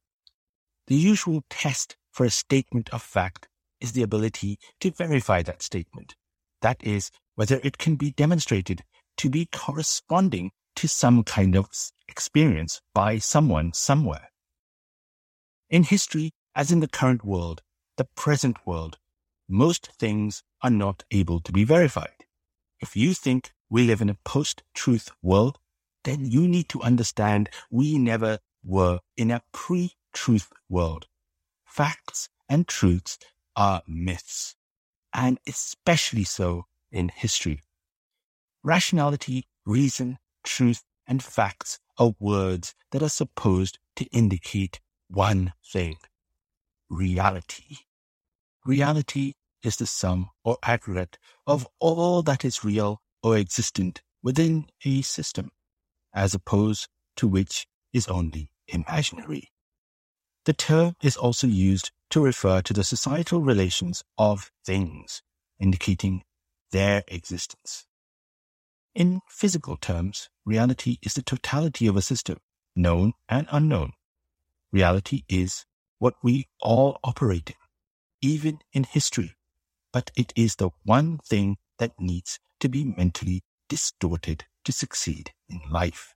The 0.88 0.96
usual 0.96 1.44
test 1.50 1.96
for 2.12 2.26
a 2.26 2.30
statement 2.30 2.90
of 2.92 3.02
fact 3.02 3.48
is 3.80 3.92
the 3.92 4.04
ability 4.04 4.58
to 4.80 4.92
verify 4.92 5.44
that 5.44 5.62
statement. 5.62 6.16
That 6.62 6.78
is, 6.84 7.12
whether 7.36 7.60
it 7.64 7.78
can 7.78 7.96
be 7.96 8.12
demonstrated 8.12 8.84
to 9.18 9.30
be 9.30 9.46
corresponding 9.46 10.52
to 10.78 10.88
some 10.88 11.24
kind 11.24 11.56
of 11.56 11.70
experience 12.08 12.82
by 12.94 13.18
someone 13.18 13.74
somewhere. 13.74 14.30
In 15.70 15.84
history, 15.84 16.32
as 16.56 16.72
in 16.72 16.80
the 16.80 16.88
current 16.88 17.24
world, 17.26 17.62
the 17.98 18.06
present 18.06 18.58
world, 18.66 18.98
most 19.50 19.92
things 20.00 20.44
are 20.62 20.70
not 20.70 21.04
able 21.12 21.40
to 21.42 21.52
be 21.52 21.64
verified. 21.64 22.26
If 22.80 22.96
you 22.96 23.14
think 23.14 23.52
we 23.70 23.84
live 23.84 24.02
in 24.02 24.10
a 24.10 24.18
post-truth 24.24 25.10
world, 25.22 25.60
then 26.04 26.26
you 26.26 26.48
need 26.48 26.70
to 26.70 26.82
understand 26.82 27.50
we 27.70 27.98
never 27.98 28.40
were 28.64 29.00
in 29.18 29.32
a 29.32 29.42
pre-truth 29.52 30.50
world. 30.70 31.08
Facts 31.66 32.30
and 32.48 32.68
truths 32.68 33.18
are 33.56 33.82
myths, 33.88 34.56
and 35.14 35.40
especially 35.48 36.24
so 36.24 36.66
in 36.92 37.10
history. 37.10 37.62
Rationality, 38.64 39.48
reason, 39.66 40.20
truth, 40.44 40.84
and 41.08 41.24
facts 41.24 41.80
are 41.98 42.14
words 42.20 42.76
that 42.92 43.02
are 43.02 43.10
supposed 43.10 43.80
to 43.96 44.06
indicate 44.06 44.80
one 45.08 45.54
thing 45.66 45.98
reality. 46.90 47.78
Reality 48.68 49.32
is 49.64 49.78
the 49.78 49.86
sum 49.86 50.30
or 50.44 50.58
aggregate 50.62 51.18
of 51.48 51.66
all 51.80 52.22
that 52.24 52.44
is 52.44 52.66
real 52.66 53.00
or 53.24 53.38
existent 53.38 54.02
within 54.22 54.66
a 54.84 55.02
system, 55.04 55.52
as 56.14 56.36
opposed 56.36 56.90
to 57.16 57.30
which 57.30 57.66
is 57.94 58.10
only 58.10 58.52
imaginary. 58.68 59.48
The 60.44 60.52
term 60.52 60.96
is 61.02 61.16
also 61.16 61.48
used 61.48 61.92
to 62.10 62.22
refer 62.22 62.62
to 62.64 62.74
the 62.74 62.84
societal 62.84 63.40
relations 63.40 64.04
of 64.18 64.52
things, 64.66 65.22
indicating 65.62 66.24
their 66.74 67.06
existence. 67.08 67.86
In 68.94 69.22
physical 69.30 69.78
terms, 69.78 70.28
reality 70.44 70.98
is 71.02 71.14
the 71.14 71.24
totality 71.24 71.88
of 71.88 71.96
a 71.96 72.02
system, 72.02 72.40
known 72.76 73.14
and 73.30 73.48
unknown. 73.50 73.94
Reality 74.74 75.24
is 75.30 75.64
what 76.00 76.16
we 76.22 76.50
all 76.60 77.00
operate 77.02 77.52
in 77.52 77.56
even 78.22 78.60
in 78.74 78.84
history, 78.84 79.36
but 79.92 80.12
it 80.16 80.34
is 80.36 80.56
the 80.56 80.70
one 80.84 81.18
thing 81.20 81.58
that 81.80 82.00
needs 82.00 82.40
to 82.60 82.70
be 82.70 82.84
mentally 82.84 83.44
distorted 83.70 84.46
to 84.66 84.72
succeed 84.72 85.32
in 85.50 85.62
life. 85.70 86.16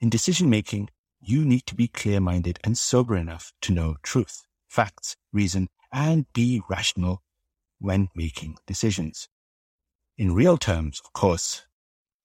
In 0.00 0.10
decision 0.10 0.50
making, 0.50 0.90
you 1.20 1.44
need 1.44 1.66
to 1.66 1.74
be 1.74 1.88
clear 1.88 2.20
minded 2.20 2.58
and 2.62 2.76
sober 2.76 3.16
enough 3.16 3.52
to 3.62 3.72
know 3.72 3.96
truth, 4.02 4.46
facts, 4.68 5.16
reason, 5.32 5.68
and 5.92 6.26
be 6.32 6.60
rational 6.68 7.22
when 7.78 8.08
making 8.14 8.58
decisions. 8.66 9.28
In 10.16 10.34
real 10.34 10.58
terms, 10.58 11.00
of 11.04 11.12
course, 11.12 11.66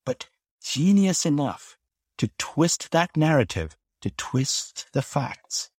but 0.06 0.30
genius 0.62 1.26
enough 1.26 1.78
to 2.18 2.30
twist 2.38 2.92
that 2.92 3.16
narrative, 3.16 3.78
to 4.02 4.10
twist 4.12 4.88
the 4.94 5.02
facts, 5.02 5.70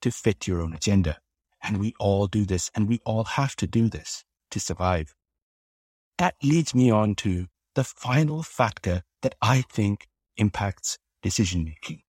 to 0.00 0.10
fit 0.10 0.46
your 0.46 0.60
own 0.60 0.72
agenda. 0.72 1.18
And 1.62 1.78
we 1.78 1.94
all 1.98 2.26
do 2.26 2.44
this, 2.44 2.70
and 2.74 2.88
we 2.88 3.00
all 3.04 3.24
have 3.24 3.54
to 3.56 3.66
do 3.66 3.88
this 3.88 4.24
to 4.50 4.60
survive. 4.60 5.14
That 6.18 6.34
leads 6.42 6.74
me 6.74 6.90
on 6.90 7.14
to 7.16 7.46
the 7.74 7.84
final 7.84 8.42
factor 8.42 9.02
that 9.22 9.34
I 9.40 9.62
think 9.62 10.08
impacts 10.36 10.98
decision 11.22 11.64
making, 11.64 12.02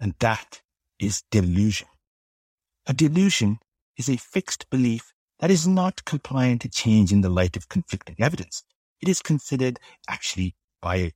and 0.00 0.14
that 0.20 0.62
is 0.98 1.22
delusion. 1.30 1.88
A 2.86 2.94
delusion 2.94 3.58
is 3.96 4.08
a 4.08 4.16
fixed 4.16 4.70
belief 4.70 5.12
that 5.40 5.50
is 5.50 5.66
not 5.66 6.04
compliant 6.04 6.62
to 6.62 6.68
change 6.68 7.12
in 7.12 7.20
the 7.20 7.28
light 7.28 7.56
of 7.56 7.68
conflicting 7.68 8.16
evidence. 8.18 8.62
It 9.00 9.08
is 9.08 9.20
considered 9.20 9.78
actually 10.08 10.54
by 10.80 11.12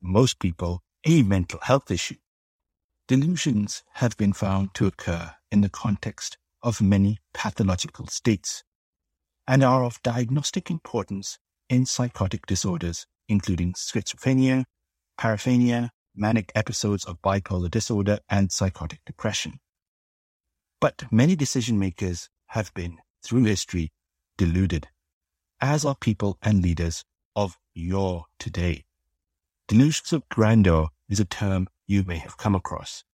most 0.00 0.38
people 0.38 0.82
a 1.04 1.22
mental 1.22 1.58
health 1.62 1.90
issue. 1.90 2.16
Delusions 3.08 3.82
have 3.94 4.16
been 4.16 4.32
found 4.32 4.74
to 4.74 4.86
occur 4.86 5.34
in 5.50 5.60
the 5.60 5.68
context 5.68 6.38
of 6.64 6.80
many 6.80 7.18
pathological 7.34 8.08
states 8.08 8.64
and 9.46 9.62
are 9.62 9.84
of 9.84 10.02
diagnostic 10.02 10.70
importance 10.70 11.38
in 11.68 11.84
psychotic 11.84 12.46
disorders, 12.46 13.06
including 13.28 13.74
schizophrenia, 13.74 14.64
paraphrenia, 15.18 15.90
manic 16.16 16.50
episodes 16.54 17.04
of 17.04 17.20
bipolar 17.20 17.70
disorder, 17.70 18.18
and 18.28 18.50
psychotic 18.50 19.00
depression. 19.04 19.60
But 20.80 21.04
many 21.12 21.36
decision 21.36 21.78
makers 21.78 22.30
have 22.48 22.72
been, 22.74 22.98
through 23.22 23.44
history, 23.44 23.92
deluded, 24.38 24.88
as 25.60 25.84
are 25.84 25.94
people 25.94 26.38
and 26.42 26.62
leaders 26.62 27.04
of 27.36 27.58
your 27.74 28.24
today. 28.38 28.84
Delusions 29.68 30.12
of 30.12 30.28
grandeur 30.28 30.88
is 31.08 31.20
a 31.20 31.24
term 31.24 31.68
you 31.86 32.04
may 32.04 32.18
have 32.18 32.36
come 32.36 32.54
across. 32.54 33.04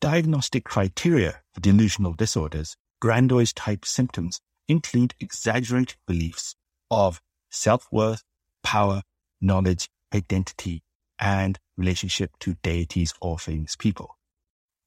Diagnostic 0.00 0.64
criteria 0.64 1.42
for 1.52 1.60
delusional 1.60 2.14
disorders, 2.14 2.74
grandiose 3.02 3.52
type 3.52 3.84
symptoms 3.84 4.40
include 4.66 5.14
exaggerated 5.20 5.98
beliefs 6.06 6.56
of 6.90 7.20
self-worth, 7.50 8.24
power, 8.62 9.02
knowledge, 9.42 9.90
identity, 10.14 10.82
and 11.18 11.58
relationship 11.76 12.30
to 12.40 12.56
deities 12.62 13.12
or 13.20 13.38
famous 13.38 13.76
people. 13.76 14.16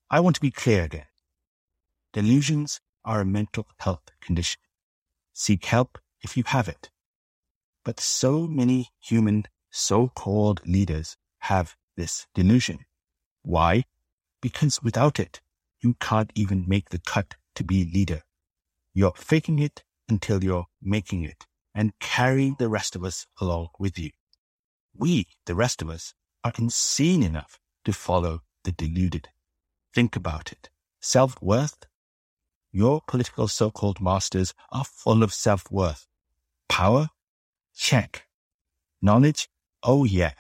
I 0.10 0.20
want 0.20 0.36
to 0.38 0.42
be 0.42 0.50
clear 0.50 0.84
again. 0.84 1.06
Delusions 2.12 2.82
are 3.06 3.22
a 3.22 3.26
mental 3.26 3.68
health 3.80 4.10
condition. 4.20 4.62
Seek 5.34 5.66
help 5.66 6.00
if 6.24 6.36
you 6.36 6.44
have 6.48 6.68
it. 6.68 6.90
But 7.86 8.00
so 8.00 8.48
many 8.48 8.90
human 9.00 9.46
so-called 9.70 10.62
leaders 10.66 11.18
have 11.40 11.76
this 11.96 12.26
delusion. 12.34 12.80
Why? 13.44 13.84
Because 14.44 14.84
without 14.84 15.22
it, 15.22 15.40
you 15.82 15.96
can't 16.02 16.30
even 16.36 16.66
make 16.68 16.90
the 16.90 17.00
cut 17.00 17.36
to 17.56 17.64
be 17.64 17.90
leader. 17.92 18.24
You're 18.94 19.14
faking 19.16 19.58
it 19.58 19.84
until 20.10 20.44
you're 20.44 20.66
making 20.82 21.24
it 21.24 21.46
and 21.74 21.98
carrying 22.02 22.58
the 22.60 22.68
rest 22.68 22.94
of 22.98 23.06
us 23.06 23.26
along 23.40 23.70
with 23.80 23.98
you. 23.98 24.12
We, 24.94 25.28
the 25.46 25.56
rest 25.56 25.82
of 25.82 25.90
us, 25.90 26.14
are 26.44 26.52
insane 26.60 27.24
enough 27.24 27.58
to 27.86 27.94
follow 27.94 28.42
the 28.66 28.74
deluded. 28.74 29.30
Think 29.96 30.18
about 30.18 30.52
it. 30.52 30.70
Self-worth, 31.00 31.86
your 32.74 33.02
political 33.08 33.48
so-called 33.48 34.02
masters 34.02 34.54
are 34.74 34.84
full 34.84 35.24
of 35.24 35.34
self-worth. 35.34 36.06
Power? 36.68 37.08
Check. 37.74 38.28
Knowledge? 39.02 39.48
Oh 39.84 40.04
yeah. 40.04 40.34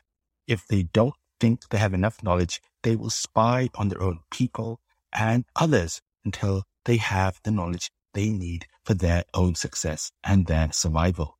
If 0.45 0.67
they 0.67 0.83
don't 0.83 1.15
think 1.43 1.67
they 1.67 1.77
have 1.77 1.93
enough 1.93 2.23
knowledge, 2.23 2.61
they 2.83 2.95
will 2.95 3.09
spy 3.09 3.67
on 3.75 3.89
their 3.89 4.01
own 4.01 4.21
people 4.31 4.79
and 5.11 5.43
others 5.57 5.99
until 6.23 6.63
they 6.85 6.95
have 6.95 7.37
the 7.43 7.51
knowledge 7.51 7.91
they 8.13 8.29
need 8.29 8.65
for 8.85 8.93
their 8.93 9.25
own 9.33 9.53
success 9.53 10.09
and 10.23 10.45
their 10.45 10.71
survival. 10.71 11.37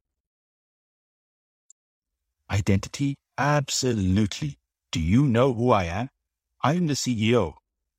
Identity? 2.52 3.16
Absolutely. 3.38 4.60
Do 4.92 5.00
you 5.00 5.26
know 5.26 5.54
who 5.54 5.72
I 5.72 5.86
am? 5.86 6.10
I'm 6.62 6.88
the 6.88 6.96
CEO. 6.96 7.54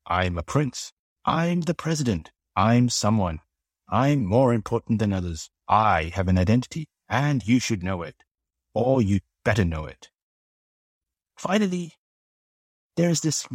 I'm 0.06 0.36
a 0.36 0.42
prince. 0.42 0.92
I'm 1.24 1.62
the 1.62 1.72
president. 1.72 2.30
I'm 2.54 2.90
someone. 2.90 3.40
I'm 3.88 4.26
more 4.26 4.52
important 4.52 4.98
than 4.98 5.14
others. 5.14 5.48
I 5.68 6.12
have 6.14 6.28
an 6.28 6.36
identity 6.36 6.86
and 7.08 7.48
you 7.48 7.58
should 7.60 7.82
know 7.82 8.02
it. 8.02 8.16
Or 8.74 9.00
you'd 9.00 9.22
better 9.42 9.64
know 9.64 9.86
it. 9.86 10.10
Finally, 11.36 11.94
there 12.96 13.10
is 13.10 13.20
this 13.20 13.46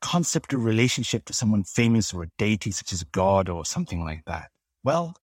concept 0.00 0.52
of 0.52 0.64
relationship 0.64 1.24
to 1.24 1.32
someone 1.32 1.64
famous 1.64 2.12
or 2.12 2.24
a 2.24 2.30
deity 2.38 2.70
such 2.70 2.92
as 2.92 3.04
God 3.04 3.48
or 3.48 3.64
something 3.64 4.04
like 4.04 4.24
that. 4.26 4.50
Well, 4.84 5.16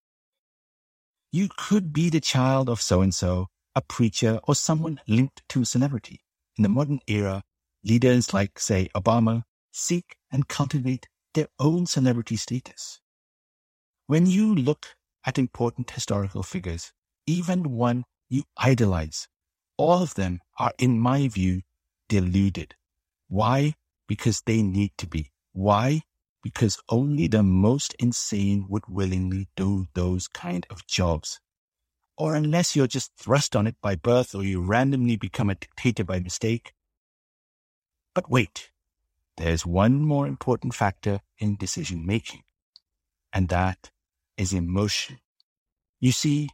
you 1.32 1.48
could 1.56 1.92
be 1.92 2.10
the 2.10 2.20
child 2.20 2.68
of 2.68 2.80
so 2.80 3.00
and 3.00 3.14
so, 3.14 3.46
a 3.76 3.80
preacher, 3.80 4.40
or 4.48 4.56
someone 4.56 5.00
linked 5.06 5.42
to 5.50 5.62
a 5.62 5.64
celebrity. 5.66 6.20
In 6.56 6.62
the 6.62 6.68
modern 6.68 6.98
era, 7.06 7.44
leaders 7.84 8.34
like, 8.34 8.58
say, 8.58 8.88
Obama 8.96 9.44
seek 9.70 10.16
and 10.32 10.48
cultivate 10.48 11.08
their 11.34 11.46
own 11.60 11.86
celebrity 11.86 12.36
status. 12.36 13.00
When 14.08 14.26
you 14.26 14.52
look 14.52 14.96
at 15.24 15.38
important 15.38 15.90
historical 15.90 16.42
figures, 16.42 16.92
even 17.26 17.70
one 17.70 18.04
you 18.28 18.42
idolize, 18.56 19.28
all 19.76 20.02
of 20.02 20.14
them 20.14 20.40
are, 20.58 20.72
in 20.78 20.98
my 20.98 21.28
view, 21.28 21.62
deluded. 22.10 22.74
Why? 23.28 23.74
Because 24.06 24.42
they 24.44 24.60
need 24.60 24.92
to 24.98 25.06
be. 25.06 25.30
Why? 25.52 26.02
Because 26.42 26.78
only 26.88 27.28
the 27.28 27.42
most 27.42 27.94
insane 27.98 28.66
would 28.68 28.84
willingly 28.88 29.48
do 29.56 29.86
those 29.94 30.28
kind 30.28 30.66
of 30.68 30.86
jobs. 30.86 31.40
Or 32.18 32.34
unless 32.34 32.76
you're 32.76 32.86
just 32.86 33.12
thrust 33.16 33.56
on 33.56 33.66
it 33.66 33.76
by 33.80 33.94
birth 33.94 34.34
or 34.34 34.42
you 34.44 34.60
randomly 34.60 35.16
become 35.16 35.48
a 35.48 35.54
dictator 35.54 36.04
by 36.04 36.18
mistake. 36.20 36.74
But 38.14 38.28
wait, 38.28 38.70
there's 39.36 39.64
one 39.64 40.02
more 40.02 40.26
important 40.26 40.74
factor 40.74 41.20
in 41.38 41.56
decision 41.56 42.04
making, 42.04 42.42
and 43.32 43.48
that 43.48 43.90
is 44.36 44.52
emotion. 44.52 45.18
You 46.00 46.12
see, 46.12 46.48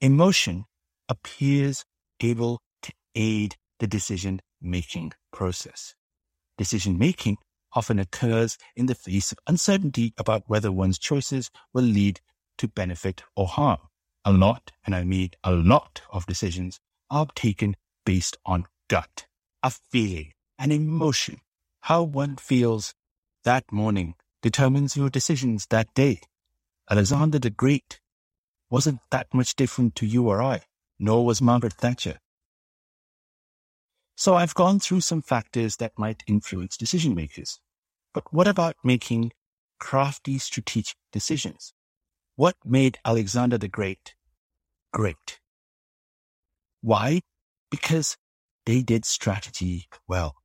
emotion 0.00 0.64
appears 1.08 1.84
able 2.20 2.62
to 2.82 2.92
aid 3.14 3.56
the 3.78 3.86
decision 3.86 4.40
making 4.62 5.12
process. 5.32 5.94
Decision 6.58 6.98
making 6.98 7.38
often 7.74 7.98
occurs 7.98 8.58
in 8.76 8.86
the 8.86 8.94
face 8.94 9.32
of 9.32 9.38
uncertainty 9.46 10.12
about 10.18 10.44
whether 10.46 10.70
one's 10.70 10.98
choices 10.98 11.50
will 11.72 11.84
lead 11.84 12.20
to 12.58 12.68
benefit 12.68 13.22
or 13.34 13.46
harm. 13.46 13.78
A 14.24 14.32
lot, 14.32 14.70
and 14.84 14.94
I 14.94 15.04
mean 15.04 15.30
a 15.42 15.52
lot 15.52 16.02
of 16.10 16.26
decisions 16.26 16.78
are 17.10 17.26
taken 17.34 17.76
based 18.04 18.36
on 18.46 18.66
gut, 18.88 19.26
a 19.62 19.72
feeling, 19.90 20.32
an 20.58 20.70
emotion. 20.70 21.40
How 21.80 22.02
one 22.02 22.36
feels 22.36 22.94
that 23.44 23.72
morning 23.72 24.14
determines 24.42 24.96
your 24.96 25.10
decisions 25.10 25.66
that 25.70 25.92
day. 25.94 26.20
Alexander 26.88 27.38
the 27.38 27.50
Great 27.50 28.00
wasn't 28.70 29.00
that 29.10 29.32
much 29.34 29.56
different 29.56 29.94
to 29.96 30.06
you 30.06 30.28
or 30.28 30.40
I, 30.42 30.62
nor 30.98 31.24
was 31.24 31.42
Margaret 31.42 31.74
Thatcher. 31.74 32.18
So 34.22 34.36
I've 34.36 34.54
gone 34.54 34.78
through 34.78 35.00
some 35.00 35.20
factors 35.20 35.78
that 35.78 35.98
might 35.98 36.22
influence 36.28 36.76
decision 36.76 37.12
makers. 37.12 37.58
But 38.14 38.32
what 38.32 38.46
about 38.46 38.76
making 38.84 39.32
crafty 39.80 40.38
strategic 40.38 40.94
decisions? 41.10 41.74
What 42.36 42.54
made 42.64 43.00
Alexander 43.04 43.58
the 43.58 43.66
Great 43.66 44.14
great? 44.92 45.40
Why? 46.82 47.22
Because 47.68 48.16
they 48.64 48.80
did 48.80 49.04
strategy 49.04 49.88
well. 50.06 50.36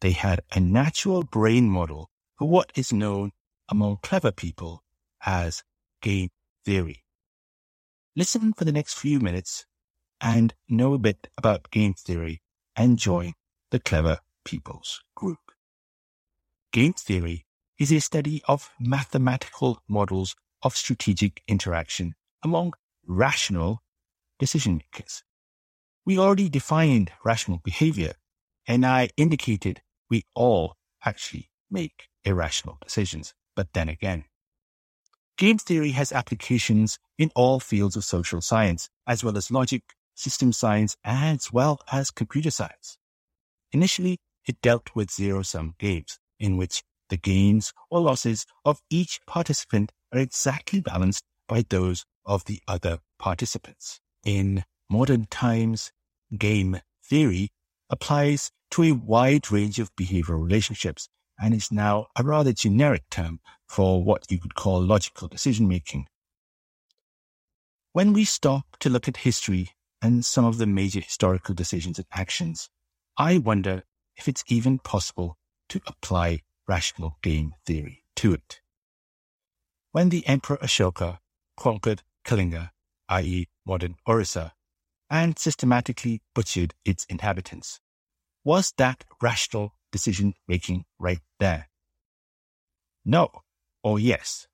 They 0.00 0.10
had 0.10 0.40
a 0.50 0.58
natural 0.58 1.22
brain 1.22 1.68
model 1.68 2.10
for 2.36 2.48
what 2.48 2.72
is 2.74 2.92
known 2.92 3.30
among 3.68 3.98
clever 4.02 4.32
people 4.32 4.82
as 5.24 5.62
game 6.02 6.30
theory. 6.64 7.04
Listen 8.16 8.52
for 8.52 8.64
the 8.64 8.72
next 8.72 8.94
few 8.94 9.20
minutes 9.20 9.66
and 10.20 10.52
know 10.68 10.94
a 10.94 10.98
bit 10.98 11.28
about 11.38 11.70
game 11.70 11.94
theory 11.94 12.42
and 12.80 12.98
join 12.98 13.34
the 13.72 13.78
clever 13.78 14.20
people's 14.42 15.02
group. 15.14 15.52
Game 16.72 16.94
theory 16.94 17.44
is 17.78 17.92
a 17.92 18.00
study 18.00 18.40
of 18.48 18.70
mathematical 18.80 19.82
models 19.86 20.34
of 20.62 20.74
strategic 20.74 21.42
interaction 21.46 22.14
among 22.42 22.72
rational 23.06 23.82
decision 24.38 24.78
makers. 24.78 25.22
We 26.06 26.18
already 26.18 26.48
defined 26.48 27.12
rational 27.22 27.58
behavior, 27.62 28.14
and 28.66 28.86
I 28.86 29.10
indicated 29.18 29.82
we 30.08 30.24
all 30.34 30.76
actually 31.04 31.50
make 31.70 32.08
irrational 32.24 32.78
decisions. 32.80 33.34
But 33.54 33.74
then 33.74 33.90
again, 33.90 34.24
game 35.36 35.58
theory 35.58 35.90
has 35.90 36.12
applications 36.12 36.98
in 37.18 37.30
all 37.34 37.60
fields 37.60 37.94
of 37.94 38.04
social 38.04 38.40
science, 38.40 38.88
as 39.06 39.22
well 39.22 39.36
as 39.36 39.50
logic, 39.50 39.82
system 40.14 40.52
science, 40.52 40.96
as 41.04 41.52
well 41.52 41.80
as 41.90 42.10
computer 42.10 42.50
science. 42.50 42.98
Initially, 43.72 44.18
it 44.46 44.60
dealt 44.62 44.90
with 44.94 45.10
zero-sum 45.10 45.74
games, 45.78 46.18
in 46.38 46.56
which 46.56 46.82
the 47.08 47.16
gains 47.16 47.72
or 47.90 48.00
losses 48.00 48.46
of 48.64 48.80
each 48.90 49.20
participant 49.26 49.92
are 50.12 50.20
exactly 50.20 50.80
balanced 50.80 51.24
by 51.48 51.64
those 51.68 52.04
of 52.24 52.44
the 52.44 52.60
other 52.66 52.98
participants. 53.18 54.00
In 54.24 54.64
modern 54.88 55.26
times, 55.26 55.92
game 56.36 56.80
theory 57.04 57.50
applies 57.88 58.50
to 58.70 58.84
a 58.84 58.92
wide 58.92 59.50
range 59.50 59.78
of 59.78 59.94
behavioral 59.96 60.42
relationships 60.42 61.08
and 61.40 61.54
is 61.54 61.72
now 61.72 62.06
a 62.16 62.22
rather 62.22 62.52
generic 62.52 63.02
term 63.10 63.40
for 63.68 64.02
what 64.02 64.30
you 64.30 64.38
could 64.38 64.54
call 64.54 64.80
logical 64.80 65.26
decision 65.26 65.66
making. 65.66 66.06
When 67.92 68.12
we 68.12 68.24
stop 68.24 68.76
to 68.80 68.90
look 68.90 69.08
at 69.08 69.18
history 69.18 69.70
and 70.02 70.24
some 70.24 70.44
of 70.44 70.58
the 70.58 70.66
major 70.66 71.00
historical 71.00 71.54
decisions 71.54 71.98
and 71.98 72.06
actions, 72.12 72.68
I 73.16 73.38
wonder 73.38 73.84
if 74.16 74.28
it's 74.28 74.44
even 74.48 74.78
possible 74.78 75.36
to 75.68 75.80
apply 75.86 76.42
rational 76.66 77.18
game 77.22 77.54
theory 77.66 78.04
to 78.16 78.32
it. 78.32 78.60
When 79.92 80.08
the 80.08 80.26
Emperor 80.26 80.58
Ashoka 80.58 81.18
conquered 81.56 82.02
Kalinga, 82.24 82.70
i.e. 83.08 83.48
modern 83.66 83.96
Orissa, 84.08 84.52
and 85.10 85.38
systematically 85.38 86.22
butchered 86.34 86.74
its 86.84 87.04
inhabitants, 87.06 87.80
was 88.44 88.72
that 88.78 89.04
rational 89.20 89.74
decision 89.90 90.34
making 90.46 90.84
right 90.98 91.20
there? 91.40 91.68
No 93.04 93.42
or 93.82 93.98
yes. 93.98 94.46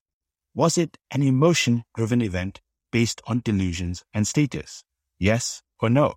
Was 0.55 0.79
it 0.79 0.97
an 1.11 1.23
emotion 1.23 1.85
driven 1.95 2.23
event 2.23 2.61
based 2.91 3.21
on 3.27 3.43
delusions 3.45 4.05
and 4.15 4.27
status? 4.27 4.85
Yes 5.19 5.63
or 5.81 5.91
no? 5.91 6.15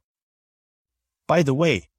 By 1.28 1.44
the 1.44 1.54
way, 1.54 1.90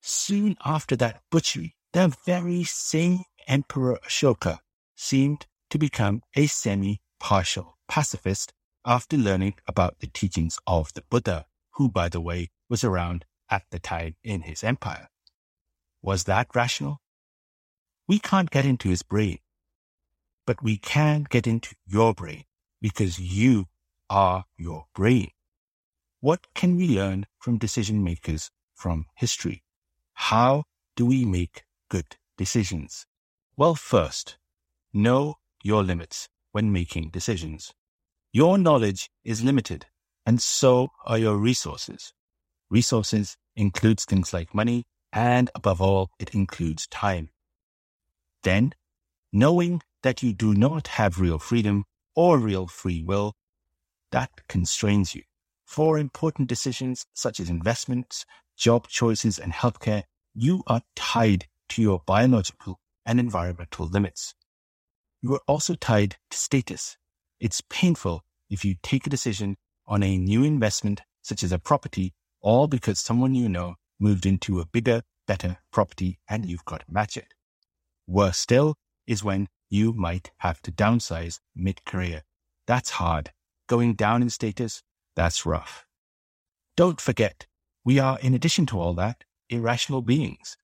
soon 0.00 0.56
after 0.64 0.96
that 0.96 1.22
butchery, 1.30 1.76
the 1.92 2.14
very 2.24 2.64
same 2.64 3.24
Emperor 3.46 3.98
Ashoka 4.06 4.58
seemed 4.96 5.46
to 5.70 5.78
become 5.78 6.22
a 6.34 6.46
semi-partial 6.46 7.78
pacifist 7.88 8.52
after 8.84 9.16
learning 9.16 9.54
about 9.66 10.00
the 10.00 10.06
teachings 10.06 10.58
of 10.66 10.92
the 10.94 11.02
Buddha, 11.10 11.46
who, 11.72 11.88
by 11.88 12.08
the 12.08 12.20
way, 12.20 12.50
was 12.68 12.84
around 12.84 13.24
at 13.50 13.64
the 13.70 13.78
time 13.78 14.16
in 14.22 14.42
his 14.42 14.62
empire. 14.62 15.08
Was 16.02 16.24
that 16.24 16.48
rational? 16.54 17.00
We 18.06 18.18
can't 18.18 18.50
get 18.50 18.64
into 18.64 18.88
his 18.88 19.02
brain, 19.02 19.38
but 20.46 20.62
we 20.62 20.78
can 20.78 21.26
get 21.28 21.46
into 21.46 21.74
your 21.86 22.14
brain 22.14 22.44
because 22.80 23.18
you 23.18 23.66
are 24.08 24.44
your 24.56 24.86
brain. 24.94 25.30
What 26.20 26.48
can 26.52 26.74
we 26.76 26.88
learn 26.88 27.26
from 27.38 27.58
decision 27.58 28.02
makers 28.02 28.50
from 28.74 29.06
history? 29.14 29.62
How 30.14 30.64
do 30.96 31.06
we 31.06 31.24
make 31.24 31.62
good 31.88 32.16
decisions? 32.36 33.06
Well, 33.56 33.76
first, 33.76 34.36
know 34.92 35.36
your 35.62 35.84
limits 35.84 36.28
when 36.50 36.72
making 36.72 37.10
decisions. 37.10 37.72
Your 38.32 38.58
knowledge 38.58 39.10
is 39.22 39.44
limited 39.44 39.86
and 40.26 40.42
so 40.42 40.88
are 41.06 41.18
your 41.18 41.36
resources. 41.36 42.12
Resources 42.68 43.36
includes 43.54 44.04
things 44.04 44.32
like 44.32 44.52
money 44.52 44.86
and 45.12 45.50
above 45.54 45.80
all, 45.80 46.10
it 46.18 46.34
includes 46.34 46.88
time. 46.88 47.30
Then, 48.42 48.74
knowing 49.32 49.82
that 50.02 50.24
you 50.24 50.32
do 50.32 50.52
not 50.52 50.88
have 50.88 51.20
real 51.20 51.38
freedom 51.38 51.84
or 52.16 52.38
real 52.38 52.66
free 52.66 53.04
will, 53.04 53.34
that 54.10 54.30
constrains 54.48 55.14
you. 55.14 55.22
For 55.68 55.98
important 55.98 56.48
decisions 56.48 57.04
such 57.12 57.38
as 57.38 57.50
investments, 57.50 58.24
job 58.56 58.88
choices, 58.88 59.38
and 59.38 59.52
healthcare, 59.52 60.04
you 60.34 60.62
are 60.66 60.80
tied 60.96 61.46
to 61.68 61.82
your 61.82 62.02
biological 62.06 62.80
and 63.04 63.20
environmental 63.20 63.86
limits. 63.86 64.34
You 65.20 65.34
are 65.34 65.42
also 65.46 65.74
tied 65.74 66.16
to 66.30 66.38
status. 66.38 66.96
It's 67.38 67.60
painful 67.68 68.22
if 68.48 68.64
you 68.64 68.76
take 68.82 69.06
a 69.06 69.10
decision 69.10 69.58
on 69.86 70.02
a 70.02 70.16
new 70.16 70.42
investment, 70.42 71.02
such 71.20 71.42
as 71.42 71.52
a 71.52 71.58
property, 71.58 72.14
all 72.40 72.66
because 72.66 72.98
someone 72.98 73.34
you 73.34 73.46
know 73.46 73.74
moved 74.00 74.24
into 74.24 74.60
a 74.60 74.66
bigger, 74.66 75.02
better 75.26 75.58
property 75.70 76.18
and 76.30 76.46
you've 76.46 76.64
got 76.64 76.80
to 76.80 76.86
match 76.88 77.14
it. 77.18 77.34
Worse 78.06 78.38
still 78.38 78.74
is 79.06 79.22
when 79.22 79.48
you 79.68 79.92
might 79.92 80.30
have 80.38 80.62
to 80.62 80.72
downsize 80.72 81.40
mid 81.54 81.84
career. 81.84 82.22
That's 82.66 82.88
hard. 82.88 83.32
Going 83.66 83.96
down 83.96 84.22
in 84.22 84.30
status, 84.30 84.82
that's 85.18 85.44
rough. 85.44 85.84
Don't 86.76 87.00
forget, 87.00 87.48
we 87.84 87.98
are, 87.98 88.20
in 88.20 88.34
addition 88.34 88.66
to 88.66 88.78
all 88.78 88.94
that, 88.94 89.24
irrational 89.50 90.00
beings. 90.00 90.56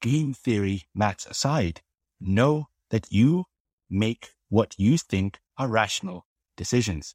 Game 0.00 0.32
theory 0.32 0.84
maths 0.94 1.26
aside, 1.26 1.82
know 2.18 2.68
that 2.88 3.12
you 3.12 3.44
make 3.90 4.30
what 4.48 4.74
you 4.78 4.96
think 4.96 5.38
are 5.58 5.68
rational 5.68 6.24
decisions. 6.56 7.14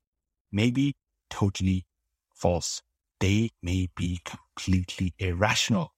Maybe 0.51 0.95
totally 1.31 1.87
false. 2.35 2.83
They 3.19 3.49
may 3.63 3.89
be 3.97 4.21
completely 4.23 5.15
irrational. 5.17 5.95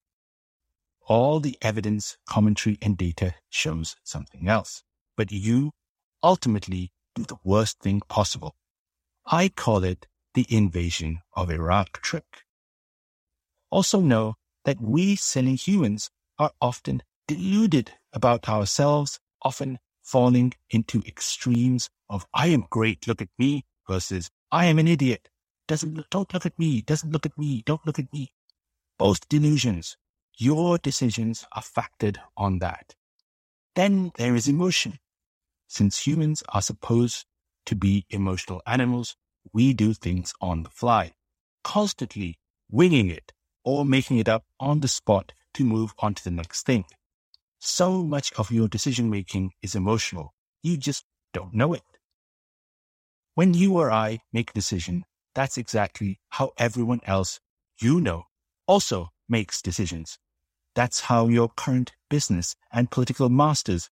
All 1.06 1.42
the 1.42 1.58
evidence, 1.62 2.18
commentary, 2.30 2.78
and 2.82 2.98
data 2.98 3.36
shows 3.50 3.98
something 4.06 4.48
else. 4.48 4.84
But 5.18 5.34
you 5.34 5.72
ultimately 6.24 6.94
do 7.14 7.26
the 7.26 7.40
worst 7.44 7.80
thing 7.82 8.02
possible. 8.08 8.56
I 9.26 9.50
call 9.50 9.84
it 9.84 10.08
the 10.38 10.56
invasion 10.56 11.20
of 11.36 11.50
Iraq 11.50 12.00
trick. 12.00 12.44
Also 13.72 14.00
know 14.00 14.36
that 14.66 14.80
we 14.80 15.16
silly 15.16 15.56
humans 15.56 16.12
are 16.38 16.52
often 16.62 17.02
deluded 17.28 17.94
about 18.14 18.48
ourselves, 18.48 19.20
often 19.42 19.80
falling 20.04 20.54
into 20.70 21.02
extremes 21.08 21.90
of 22.08 22.28
I 22.36 22.50
am 22.50 22.68
great, 22.70 23.08
look 23.08 23.20
at 23.20 23.30
me, 23.40 23.66
versus 23.90 24.30
I 24.52 24.66
am 24.66 24.78
an 24.78 24.88
idiot. 24.88 25.28
Doesn't 25.68 26.08
don't 26.12 26.32
look 26.32 26.46
at 26.46 26.60
me, 26.60 26.82
doesn't 26.84 27.12
look 27.12 27.26
at 27.26 27.36
me, 27.36 27.64
don't 27.66 27.84
look 27.88 27.98
at 27.98 28.14
me. 28.14 28.32
Both 29.00 29.28
delusions. 29.30 29.98
Your 30.38 30.78
decisions 30.78 31.48
are 31.54 31.64
factored 31.64 32.18
on 32.38 32.60
that. 32.60 32.94
Then 33.76 34.12
there 34.18 34.36
is 34.36 34.48
emotion. 34.48 35.00
Since 35.68 36.06
humans 36.06 36.44
are 36.50 36.62
supposed 36.62 37.26
to 37.66 37.76
be 37.76 38.06
emotional 38.12 38.62
animals, 38.68 39.16
we 39.54 39.74
do 39.74 39.94
things 39.94 40.34
on 40.42 40.64
the 40.64 40.70
fly, 40.70 41.14
constantly 41.64 42.40
winging 42.70 43.10
it 43.10 43.34
or 43.64 43.86
making 43.86 44.18
it 44.18 44.30
up 44.30 44.46
on 44.60 44.80
the 44.80 44.88
spot 44.88 45.34
to 45.54 45.64
move 45.64 45.94
on 46.00 46.14
to 46.16 46.24
the 46.24 46.32
next 46.32 46.66
thing. 46.66 46.86
So 47.60 48.04
much 48.04 48.32
of 48.34 48.52
your 48.52 48.68
decision 48.68 49.10
making 49.10 49.52
is 49.62 49.76
emotional. 49.76 50.34
You 50.62 50.78
just 50.78 51.06
don't 51.34 51.54
know 51.54 51.74
it. 51.74 51.84
When 53.36 53.54
you 53.54 53.78
or 53.78 53.92
I 53.92 54.20
make 54.32 54.52
a 54.52 54.54
decision, 54.54 55.06
that's 55.36 55.58
exactly 55.58 56.20
how 56.30 56.54
everyone 56.58 57.02
else 57.04 57.40
you 57.80 58.02
know 58.02 58.24
also 58.68 59.10
makes 59.30 59.62
decisions. 59.62 60.18
That's 60.76 61.02
how 61.02 61.28
your 61.28 61.50
current 61.50 61.94
business 62.10 62.56
and 62.72 62.90
political 62.90 63.30
masters 63.30 63.90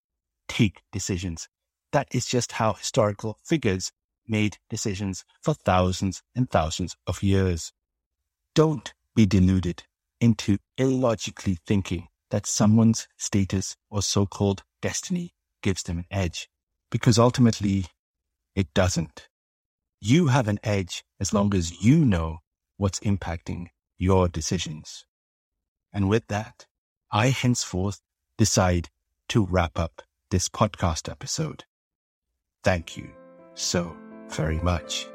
take 0.47 0.81
decisions. 0.91 1.47
That 1.91 2.07
is 2.11 2.25
just 2.25 2.53
how 2.53 2.73
historical 2.73 3.39
figures 3.43 3.91
made 4.27 4.57
decisions 4.69 5.23
for 5.41 5.53
thousands 5.53 6.21
and 6.35 6.49
thousands 6.49 6.95
of 7.07 7.23
years. 7.23 7.71
Don't 8.53 8.93
be 9.15 9.25
deluded 9.25 9.83
into 10.19 10.57
illogically 10.77 11.57
thinking 11.65 12.07
that 12.31 12.45
someone's 12.45 13.07
status 13.17 13.75
or 13.89 14.01
so-called 14.01 14.63
destiny 14.81 15.33
gives 15.61 15.83
them 15.83 15.99
an 15.99 16.05
edge, 16.11 16.49
because 16.89 17.19
ultimately 17.19 17.85
it 18.55 18.73
doesn't. 18.73 19.27
You 20.01 20.27
have 20.27 20.47
an 20.47 20.59
edge 20.63 21.03
as 21.19 21.33
long 21.33 21.53
as 21.53 21.83
you 21.83 22.05
know 22.05 22.39
what's 22.77 22.99
impacting 23.01 23.67
your 23.97 24.27
decisions. 24.27 25.05
And 25.93 26.09
with 26.09 26.27
that, 26.27 26.65
I 27.11 27.29
henceforth 27.29 28.01
decide 28.37 28.89
to 29.29 29.45
wrap 29.45 29.79
up 29.79 30.01
this 30.29 30.49
podcast 30.49 31.09
episode. 31.09 31.63
Thank 32.63 32.97
you 32.97 33.09
so 33.53 33.95
very 34.29 34.59
much. 34.59 35.07